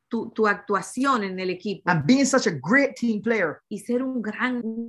tu, 0.08 0.30
tu 0.30 0.46
actuación 0.46 1.22
en 1.22 1.38
el 1.38 1.50
equipo 1.50 1.82
and 1.90 2.04
being 2.06 2.24
such 2.24 2.46
a 2.46 2.58
great 2.62 2.96
team 2.96 3.20
player 3.20 3.60
y 3.68 3.78
ser 3.78 4.02
un 4.02 4.20
gran 4.22 4.60
un 4.64 4.88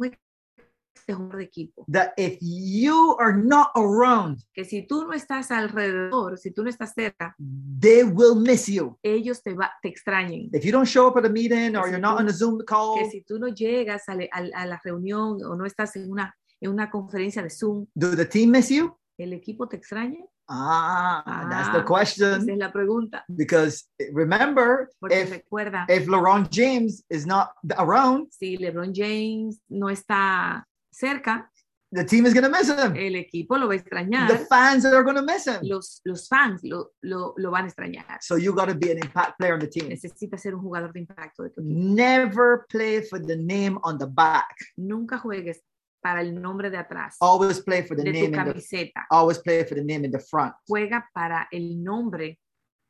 excelente 0.95 1.13
jugador 1.13 1.37
de 1.37 1.43
equipo. 1.43 1.85
that 1.91 2.11
if 2.17 2.37
you 2.41 3.15
are 3.19 3.33
not 3.35 3.69
around, 3.75 4.39
Que 4.53 4.63
si 4.65 4.85
tú 4.87 5.05
no 5.05 5.13
estás 5.13 5.51
alrededor, 5.51 6.37
si 6.37 6.51
tú 6.51 6.63
no 6.63 6.69
estás 6.69 6.93
cerca, 6.93 7.35
they 7.79 8.03
will 8.03 8.35
miss 8.35 8.67
you. 8.67 8.97
ellos 9.03 9.41
te, 9.43 9.53
va, 9.53 9.71
te 9.81 9.89
extrañen. 9.89 10.49
If 10.53 10.63
you 10.65 10.71
don't 10.71 10.87
show 10.87 11.07
up 11.07 11.17
at 11.17 11.25
a 11.25 11.29
meeting 11.29 11.75
or 11.75 11.85
si 11.85 11.91
you're 11.91 11.99
not 12.01 12.17
tú- 12.17 12.21
on 12.21 12.29
a 12.29 12.33
Zoom 12.33 12.59
call, 12.65 12.99
que 12.99 13.09
si 13.09 13.21
tú 13.23 13.39
no 13.39 13.47
llegas 13.47 14.07
a, 14.07 14.15
le- 14.15 14.29
a- 14.31 14.61
a 14.61 14.65
la 14.65 14.79
reunión 14.83 15.37
o 15.43 15.55
no 15.55 15.65
estás 15.65 15.95
en 15.95 16.11
una, 16.11 16.35
en 16.61 16.71
una 16.71 16.89
conferencia 16.89 17.41
de 17.41 17.49
Zoom, 17.49 17.85
do 17.95 18.15
the 18.15 18.25
team 18.25 18.51
miss 18.51 18.69
you? 18.69 18.95
¿el 19.17 19.33
equipo 19.33 19.67
te 19.67 19.75
extraña? 19.75 20.23
Ah, 20.51 21.45
that's 21.49 21.71
the 21.73 21.79
Ah, 21.79 21.85
question. 21.85 22.41
Esa 22.41 22.51
es 22.53 22.57
la 22.57 22.71
pregunta. 22.71 23.23
Because 23.27 23.85
remember, 24.13 24.89
Porque 24.99 25.21
if 25.21 25.29
recuerda, 25.29 25.85
if 25.87 26.07
LeBron 26.07 26.47
James 26.49 27.03
is 27.09 27.27
not 27.27 27.49
around, 27.77 28.31
si 28.31 28.57
LeBron 28.57 28.91
James 28.93 29.59
no 29.69 29.89
está 29.89 30.65
cerca, 30.99 31.49
the 31.91 32.03
team 32.03 32.25
is 32.27 32.33
gonna 32.33 32.49
miss 32.49 32.69
him. 32.69 32.95
el 32.95 33.15
equipo 33.15 33.57
lo 33.57 33.67
va 33.67 33.73
a 33.73 33.77
The 33.77 33.83
extrañar, 33.83 34.47
fans 34.47 34.85
are 34.85 35.03
gonna 35.03 35.21
miss 35.23 35.47
him. 35.47 35.59
los, 35.63 36.01
los 36.05 36.27
fans 36.27 36.61
lo, 36.63 36.91
lo, 37.01 37.33
lo 37.37 37.49
van 37.51 37.65
a 37.65 37.67
extrañar. 37.69 38.17
So 38.21 38.35
you 38.37 38.53
got 38.53 38.67
to 38.69 38.75
be 38.75 38.91
an 38.91 38.97
impact 38.99 39.39
player 39.39 39.53
on 39.53 39.59
the 39.59 39.67
team. 39.67 39.89
Necesita 39.89 40.37
ser 40.37 40.53
un 40.53 40.61
jugador 40.61 40.91
de 40.93 40.99
impacto 40.99 41.43
de 41.43 41.49
tu 41.49 41.61
equipo. 41.61 41.73
Never 41.95 42.65
play 42.69 43.01
for 43.01 43.19
the 43.19 43.35
name 43.37 43.79
on 43.83 43.97
the 43.97 44.05
back. 44.07 44.55
Nunca 44.77 45.17
juegues 45.17 45.61
para 46.01 46.21
el 46.21 46.33
nombre 46.39 46.69
de 46.69 46.77
atrás 46.77 47.17
Always 47.19 47.59
play 47.61 47.81
for 47.81 47.97
the 47.97 48.03
de 48.03 48.11
tu 48.11 48.13
name 48.13 48.25
in 48.25 48.31
the 48.31 48.37
camiseta. 48.37 49.05
always 49.11 49.37
play 49.39 49.65
for 49.65 49.75
the 49.75 49.83
name 49.83 50.05
in 50.05 50.11
the 50.11 50.19
front. 50.19 50.53
Juega 50.67 51.03
para 51.13 51.47
el 51.51 51.81
nombre 51.83 52.39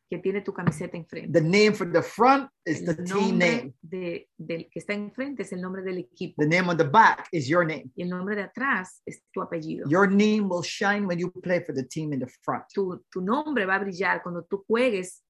que 0.10 0.18
tiene 0.18 0.42
tu 0.42 0.52
camiseta 0.54 0.98
enfrente. 0.98 1.32
The 1.32 1.42
name 1.46 1.74
for 1.74 1.92
the 1.92 2.02
front 2.02 2.50
is 2.66 2.84
the 2.84 2.96
team 2.96 3.38
name. 3.38 3.74
de- 3.82 4.28
del 4.38 4.68
que 4.70 4.80
está 4.80 4.94
enfrente 4.94 5.44
es 5.44 5.52
el 5.54 5.62
nombre 5.62 5.84
del 5.84 6.00
equipo. 6.00 6.42
The 6.42 6.48
name 6.48 6.70
on 6.70 6.78
the 6.78 6.84
back 6.86 7.28
is 7.32 7.48
your 7.48 7.64
name. 7.66 7.92
Y 7.96 8.02
el 8.04 8.10
nombre 8.10 8.36
de 8.36 8.42
atrás 8.44 9.02
es 9.06 9.22
tu 9.32 9.42
apellido. 9.42 9.88
Your 9.88 10.10
name 10.10 10.48
will 10.50 10.64
shine 10.64 11.06
when 11.06 11.20
you 11.20 11.32
play 11.32 11.60
for 11.64 11.74
the 11.76 11.84
team 11.84 12.12
in 12.14 12.20
the 12.20 12.28
front. 12.42 12.64
Tu, 12.74 13.04
tu 13.12 13.22
nombre 13.22 13.66
va 13.66 13.76
a 13.76 13.80
brillar 13.80 14.24
cuando 14.24 14.44
tú 14.44 14.64
juegues 14.68 15.24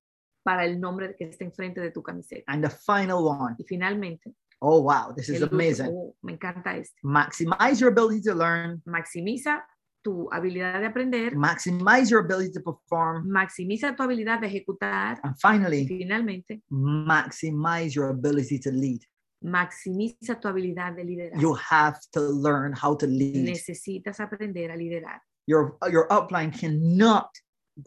para 0.43 0.63
el 0.65 0.79
nombre 0.79 1.13
que 1.17 1.25
está 1.25 1.43
enfrente 1.43 1.81
de 1.81 1.91
tu 1.91 2.01
camiseta. 2.01 2.43
And 2.47 2.63
the 2.63 2.69
final 2.69 3.25
one. 3.25 3.55
Y 3.59 3.65
finalmente, 3.65 4.33
Oh 4.61 4.81
wow, 4.81 5.13
this 5.15 5.29
is 5.29 5.41
el 5.41 5.47
amazing. 5.49 5.87
oh, 5.89 6.13
me 6.21 6.33
encanta 6.33 6.75
este. 6.75 6.97
Maximize 7.01 7.79
your 7.79 7.89
ability 7.89 8.21
to 8.21 8.33
learn. 8.33 8.81
Maximiza 8.85 9.63
tu 10.01 10.27
habilidad 10.31 10.79
de 10.79 10.85
aprender, 10.87 11.35
Maximize 11.35 12.09
your 12.09 12.23
ability 12.23 12.51
to 12.51 12.61
perform. 12.61 13.27
maximiza 13.27 13.95
tu 13.95 14.03
habilidad 14.03 14.39
de 14.41 14.47
ejecutar 14.47 15.19
And 15.23 15.35
finally, 15.41 15.85
finalmente 15.87 16.61
maximize 16.69 17.93
your 17.95 18.09
ability 18.09 18.59
to 18.59 18.71
lead. 18.71 19.01
maximiza 19.41 20.39
tu 20.39 20.47
habilidad 20.47 20.95
de 20.95 21.03
liderar. 21.03 21.41
You 21.41 21.55
have 21.69 21.97
to 22.13 22.21
learn 22.21 22.73
how 22.73 22.95
to 22.97 23.07
lead. 23.07 23.45
Necesitas 23.45 24.19
aprender 24.19 24.71
a 24.71 24.75
liderar. 24.75 25.21
your 25.47 25.77
your 25.91 26.07
upline 26.09 26.51
cannot 26.51 27.29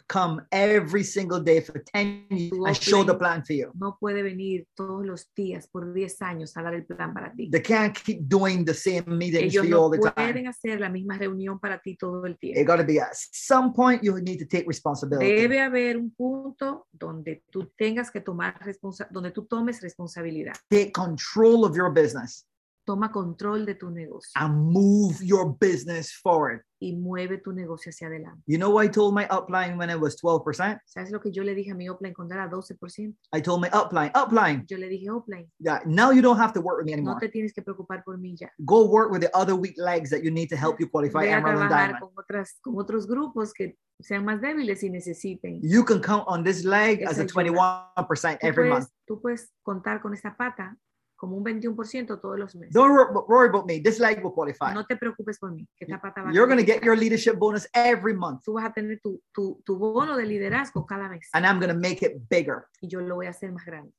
come 0.09 0.43
every 0.51 1.05
single 1.05 1.41
day 1.43 1.61
for 1.61 1.83
10 1.95 2.27
years 2.31 2.53
and 2.67 2.77
show 2.77 3.05
the 3.05 3.15
plan 3.15 3.43
for 3.45 3.53
you. 3.55 3.71
No 3.75 3.97
puede 4.01 4.23
venir 4.23 4.67
todos 4.75 5.05
los 5.05 5.31
días 5.35 5.69
por 5.69 5.93
10 5.93 6.23
años 6.23 6.57
a 6.57 6.63
dar 6.63 6.75
el 6.75 6.85
plan 6.85 7.13
para 7.15 7.33
ti. 7.35 7.51
They 7.51 7.63
can't 7.63 7.95
keep 7.95 8.21
doing 8.29 8.65
the 8.65 8.75
same 8.75 9.05
meetings 9.07 9.55
Ellos 9.55 9.63
for 9.63 9.65
you 9.65 9.71
no 9.71 9.83
all 9.85 9.91
the 9.91 9.99
time. 9.99 10.13
pueden 10.33 10.47
hacer 10.49 10.81
la 10.81 10.89
misma 10.89 11.19
reunión 11.19 11.59
para 11.59 11.81
ti 11.81 11.97
todo 11.97 12.25
el 12.27 12.33
It 12.35 12.39
tiempo. 12.41 12.65
got 12.73 12.77
to 12.79 12.85
be 12.85 12.99
at 13.01 13.15
some 13.15 13.73
point 13.73 14.03
you 14.03 14.19
need 14.21 14.39
to 14.39 14.47
take 14.47 14.67
responsibility. 14.67 15.33
Debe 15.33 15.61
haber 15.61 15.97
un 15.97 16.11
punto 16.11 16.87
donde 16.93 17.43
tú 17.51 17.71
tengas 17.77 18.11
que 18.11 18.21
tomar 18.21 18.59
responsa 18.65 19.09
donde 19.11 19.31
tú 19.31 19.47
tomes 19.47 19.81
responsabilidad. 19.83 20.55
Take 20.71 20.93
control 20.93 21.65
of 21.65 21.77
your 21.77 21.91
business 21.93 22.47
Toma 22.85 23.13
control 23.13 23.65
de 23.65 23.75
tu 23.77 23.91
negocio 23.91 24.33
and 24.35 24.73
move 24.73 25.23
your 25.23 25.57
business 25.61 26.13
forward. 26.13 26.63
y 26.81 26.97
mueve 26.97 27.39
tu 27.39 27.53
negocio 27.53 27.91
hacia 27.91 28.09
adelante. 28.09 28.43
You 28.45 28.59
know 28.59 28.71
what 28.71 28.85
I 28.85 28.89
told 28.89 29.15
my 29.15 29.25
upline 29.31 29.77
when 29.79 29.89
it 29.89 30.01
was 30.01 30.17
12%? 30.21 30.81
¿Sabes 30.85 31.13
lo 31.13 31.21
que 31.21 31.31
yo 31.31 31.45
le 31.45 31.55
dije 31.55 31.71
a 31.71 31.75
mi 31.77 31.89
upline 31.89 32.13
cuando 32.13 32.35
era 32.35 32.51
12%? 32.51 33.15
I 33.33 33.41
told 33.41 33.61
my 33.61 33.69
upline, 33.73 34.11
upline, 34.17 34.65
Yo 34.69 34.79
le 34.79 34.89
dije, 34.89 35.09
upline, 35.09 35.49
yeah, 35.61 35.79
now 35.87 36.11
you 36.11 36.21
don't 36.23 36.39
have 36.39 36.53
to 36.55 36.61
work 36.61 36.79
with 36.79 36.87
me 36.87 36.93
no 36.93 36.97
anymore. 37.13 37.21
te 37.21 37.29
tienes 37.29 37.53
que 37.53 37.63
preocupar 37.63 38.03
por 38.05 38.19
mí 38.19 38.35
ya. 38.37 38.49
Go 38.65 38.89
work 38.89 39.13
with 39.13 39.21
the 39.21 39.31
other 39.33 39.55
weak 39.55 39.75
legs 39.79 40.11
that 40.11 40.25
you 40.25 40.33
need 40.33 40.49
to 40.49 40.57
help 40.57 40.81
you 40.81 40.89
qualify 40.89 41.21
Ve 41.21 41.33
a 41.33 41.37
Emerald 41.37 41.61
and 41.63 41.69
trabajar 41.71 41.89
Diamond. 41.93 42.01
con, 42.01 42.25
otras, 42.25 42.59
con 42.63 42.75
otros 42.81 43.07
grupos 43.07 43.53
que 43.53 43.77
sean 44.01 44.25
más 44.25 44.41
débiles 44.41 44.83
y 44.83 44.91
necesiten. 44.91 45.61
You 45.63 45.85
can 45.85 46.01
count 46.03 46.25
on 46.27 46.43
this 46.43 46.65
leg 46.65 47.05
as 47.05 47.21
a 47.21 47.23
Esa 47.23 47.41
ayuda. 47.41 47.93
21% 47.97 48.39
Tú 48.41 48.47
every 48.49 48.69
month. 48.71 48.87
puedes, 48.89 48.93
tú 49.07 49.21
puedes 49.23 49.53
contar 49.63 50.01
con 50.03 50.15
esta 50.15 50.37
pata 50.37 50.77
como 51.23 51.37
un 51.37 51.45
21% 51.45 52.21
todos 52.21 52.37
los 52.37 52.57
meses. 52.57 52.75
Don't 52.75 52.91
wor- 52.91 53.25
worry 53.29 53.49
about 53.49 53.65
me. 53.65 53.79
This 53.81 54.01
leg 54.01 54.21
will 54.25 54.33
qualify. 54.33 54.75
No 54.75 54.85
te 54.85 54.97
preocupes 54.97 55.39
por 55.39 55.53
mí, 55.53 55.69
que 55.79 55.85
esta 55.85 56.01
pata 56.01 56.21
va 56.25 56.33
You're 56.33 56.49
going 56.53 56.59
to 56.59 56.67
get 56.67 56.83
your 56.83 56.97
leadership 56.99 57.37
bonus 57.39 57.69
every 57.75 58.13
month, 58.13 58.43
Tú 58.45 58.55
vas 58.55 58.65
a 58.65 58.73
tener 58.73 58.99
tu, 59.01 59.23
tu, 59.33 59.63
tu 59.65 59.79
bono 59.79 60.17
de 60.17 60.27
liderazgo 60.27 60.85
cada 60.85 61.09
mes 61.09 61.29
and 61.33 61.47
I'm 61.47 61.61
going 61.61 61.73
to 61.73 61.79
make 61.79 62.03
it 62.05 62.29
bigger. 62.29 62.67
y 62.81 62.89
yo 62.89 63.01
lo 63.01 63.15
voy 63.15 63.27
a 63.27 63.31
hacer 63.31 63.53
más 63.53 63.65
grande. 63.65 63.93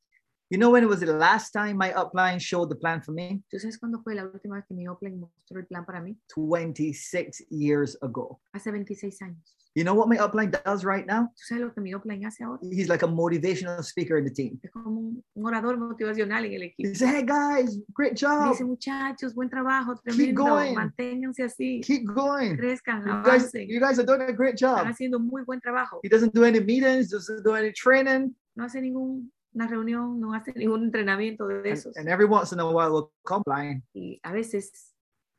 You 0.49 0.57
know 0.59 0.69
when 0.69 0.83
it 0.83 0.89
was 0.89 0.99
the 0.99 1.05
last 1.13 1.53
time 1.53 1.77
my 1.77 1.93
upline 1.93 2.39
showed 2.41 2.67
the 2.67 2.75
plan 2.75 3.01
for 3.01 3.13
me? 3.13 3.41
¿Tú 3.49 3.57
sabes 3.57 3.79
cuándo 3.79 4.03
fue 4.03 4.15
la 4.15 4.25
última 4.25 4.57
vez 4.57 4.65
que 4.67 4.73
mi 4.73 4.85
upline 4.89 5.17
mostró 5.17 5.61
el 5.61 5.65
plan 5.65 5.85
para 5.85 6.01
mí? 6.01 6.19
26 6.35 7.47
years 7.49 7.97
ago. 8.01 8.41
Hace 8.51 8.69
26 8.69 9.21
años. 9.21 9.55
You 9.75 9.83
know 9.83 9.95
what 9.95 10.07
my 10.07 10.17
upline 10.17 10.51
does 10.63 10.85
right 10.85 11.05
now? 11.07 11.31
¿Tú 11.35 11.45
sabes 11.49 11.61
lo 11.63 11.73
que 11.73 11.81
mi 11.81 11.93
upline 11.95 12.23
hace 12.25 12.43
ahora? 12.43 12.59
He's 12.61 12.89
like 12.89 13.01
a 13.01 13.07
motivational 13.07 13.83
speaker 13.83 14.17
in 14.19 14.23
the 14.25 14.29
team. 14.31 14.59
Es 14.61 14.69
como 14.71 14.99
un, 14.99 15.23
orador 15.35 15.77
motivacional 15.77 16.45
en 16.45 16.53
el 16.53 16.61
equipo. 16.63 16.89
He 16.89 16.93
says, 16.93 17.09
hey 17.09 17.23
guys, 17.23 17.79
great 17.91 18.15
job. 18.15 18.51
Dice, 18.51 18.63
muchachos, 18.63 19.33
buen 19.33 19.49
trabajo, 19.49 19.95
tremendo, 20.03 20.43
going. 20.45 20.75
manténganse 20.75 21.43
así, 21.43 21.81
Keep 21.81 22.05
going. 22.13 22.55
crezcan, 22.55 23.03
You 23.03 23.23
guys, 23.23 23.51
you 23.53 23.79
guys 23.79 23.97
are 23.97 24.05
doing 24.05 24.21
a 24.21 24.31
great 24.31 24.55
job. 24.57 24.77
están 24.77 24.91
haciendo 24.91 25.19
muy 25.19 25.43
buen 25.43 25.59
trabajo. 25.59 25.99
He 26.03 26.09
doesn't 26.09 26.33
do 26.35 26.43
any 26.45 26.59
meetings, 26.59 27.09
doesn't 27.09 27.43
do 27.43 27.55
any 27.55 27.71
training. 27.73 28.35
No 28.55 28.65
hace 28.65 28.79
ninguna 28.79 29.67
reunión, 29.67 30.19
no 30.19 30.35
hace 30.35 30.53
ningún 30.53 30.83
entrenamiento 30.83 31.47
de 31.47 31.55
And, 31.55 31.65
esos. 31.65 31.97
and 31.97 32.07
every 32.07 32.25
once 32.27 32.53
in 32.53 32.59
a 32.59 32.63
while 32.69 32.91
we'll 32.91 33.11
complain. 33.25 33.81
Y 33.95 34.19
a 34.21 34.31
veces, 34.31 34.92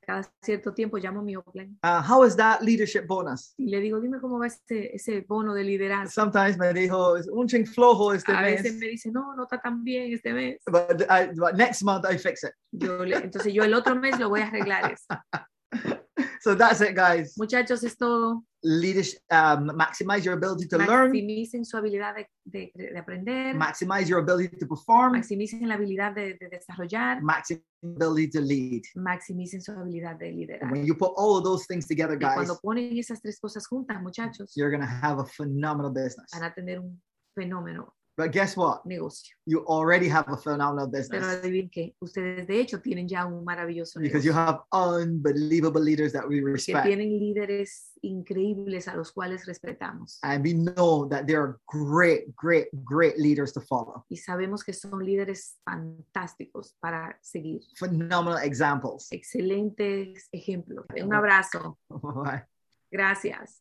cada 0.04 0.22
cierto 0.42 0.72
tiempo, 0.74 0.96
llamo 0.98 1.20
a 1.20 1.22
mi 1.22 1.36
upline 1.36 1.76
Uh, 1.82 2.00
how 2.02 2.24
is 2.24 2.36
that 2.36 2.60
leadership 2.62 3.06
bonus? 3.06 3.54
y 3.56 3.66
le 3.70 3.80
digo, 3.80 4.00
dime 4.00 4.20
cómo 4.20 4.38
va 4.38 4.46
ese, 4.46 4.94
ese 4.94 5.20
bono 5.28 5.54
de 5.54 5.64
liderazgo. 5.64 6.10
Sometimes 6.10 6.58
me 6.58 6.72
dijo, 6.72 7.16
es 7.16 7.26
un 7.28 7.46
ching 7.48 7.66
flojo 7.66 8.12
este 8.12 8.32
A 8.32 8.42
veces 8.42 8.72
mes. 8.72 8.80
me 8.80 8.86
dice, 8.88 9.10
no, 9.10 9.34
no 9.34 9.44
está 9.44 9.58
tan 9.60 9.82
bien 9.84 10.12
este 10.12 10.32
mes. 10.32 10.60
But, 10.66 11.02
I, 11.10 11.28
but 11.36 11.54
next 11.56 11.82
month 11.82 12.04
I 12.08 12.18
fix 12.18 12.42
it. 12.44 12.52
Yo 12.72 13.04
le- 13.04 13.16
entonces 13.16 13.52
yo 13.52 13.64
el 13.64 13.74
otro 13.74 13.94
mes 13.96 14.18
lo 14.18 14.28
voy 14.28 14.40
a 14.40 14.46
arreglar 14.48 14.92
eso. 14.92 15.06
So 16.44 16.54
that's 16.54 16.83
it, 16.83 16.94
guys. 16.94 17.38
Muchachos, 17.38 17.83
es 17.85 17.96
todo. 17.96 18.44
Leadership, 18.62 19.18
um, 19.30 19.70
maximize 19.70 20.24
your 20.26 20.35
ability 20.35 20.68
to 20.68 20.76
learn, 20.76 21.11
Maximicen 21.11 21.64
su 21.64 21.74
habilidad 21.78 22.14
de, 22.14 22.28
de- 22.44 22.70
de 22.74 22.98
aprender, 22.98 23.54
maximize 23.57 24.09
your 24.11 24.18
ability 24.20 24.54
to 24.59 24.66
perform, 24.66 25.12
maximicen 25.12 25.66
la 25.66 25.74
habilidad 25.76 26.14
de, 26.14 26.35
de 26.38 26.48
desarrollar, 26.50 27.22
maximize 27.22 27.62
ability 27.83 28.28
to 28.28 28.40
lead. 28.42 28.83
maximicen 28.94 29.62
su 29.62 29.72
habilidad 29.72 30.18
de 30.18 30.33
liderar. 30.33 30.70
When 30.70 30.85
you 30.85 30.94
put 30.94 31.12
all 31.16 31.38
of 31.38 31.44
those 31.44 31.66
things 31.66 31.87
together, 31.87 32.16
Y 32.16 32.18
guys, 32.20 32.35
cuando 32.35 32.59
ponen 32.62 32.94
esas 32.98 33.22
tres 33.22 33.38
cosas 33.40 33.66
juntas, 33.66 34.02
muchachos, 34.02 34.52
you're 34.54 34.70
going 34.70 34.83
to 34.87 34.87
have 35.02 35.18
a 35.20 35.24
phenomenal 35.24 35.90
business. 35.90 36.30
van 36.33 36.44
a 36.44 36.52
tener 36.52 36.78
un 36.78 37.00
fenómeno 37.35 37.94
But 38.16 38.31
guess 38.31 38.57
what? 38.57 38.85
negocio. 38.87 39.35
You 39.44 39.64
already 39.66 40.09
have 40.09 40.27
a 40.29 40.37
phenomenal 40.37 40.88
Pero 40.88 41.03
business 41.03 41.24
adivinen 41.24 41.68
que 41.68 41.96
ustedes 42.00 42.46
de 42.46 42.61
hecho 42.61 42.81
tienen 42.81 43.09
ya 43.09 43.27
un 43.27 43.44
maravilloso 43.44 43.98
because 44.00 44.24
you 44.24 44.33
have 44.33 44.61
unbelievable 44.72 45.81
leaders 45.83 46.12
that 46.12 46.29
we 46.29 46.37
Que 46.40 46.44
respect. 46.53 46.87
tienen 46.87 47.18
líderes 47.18 47.90
increíbles 48.03 48.87
a 48.87 48.94
los 48.94 49.11
cuales 49.11 49.46
respetamos. 49.46 50.18
And 50.22 50.44
we 50.44 50.53
know 50.55 51.09
that 51.09 51.27
they 51.27 51.35
are 51.35 51.59
great, 51.66 52.35
great, 52.37 52.68
great 52.85 53.18
leaders 53.18 53.53
to 53.55 53.61
follow. 53.61 54.05
Y 54.09 54.16
sabemos 54.16 54.62
que 54.62 54.72
son 54.72 55.05
líderes 55.05 55.59
fantásticos 55.64 56.77
para 56.81 57.18
seguir. 57.20 57.62
Phenomenal 57.77 58.38
examples. 58.44 59.09
Excelentes 59.11 60.29
ejemplos. 60.31 60.87
Un 61.03 61.12
abrazo. 61.14 61.79
Bye. 61.88 62.44
Gracias. 62.92 63.61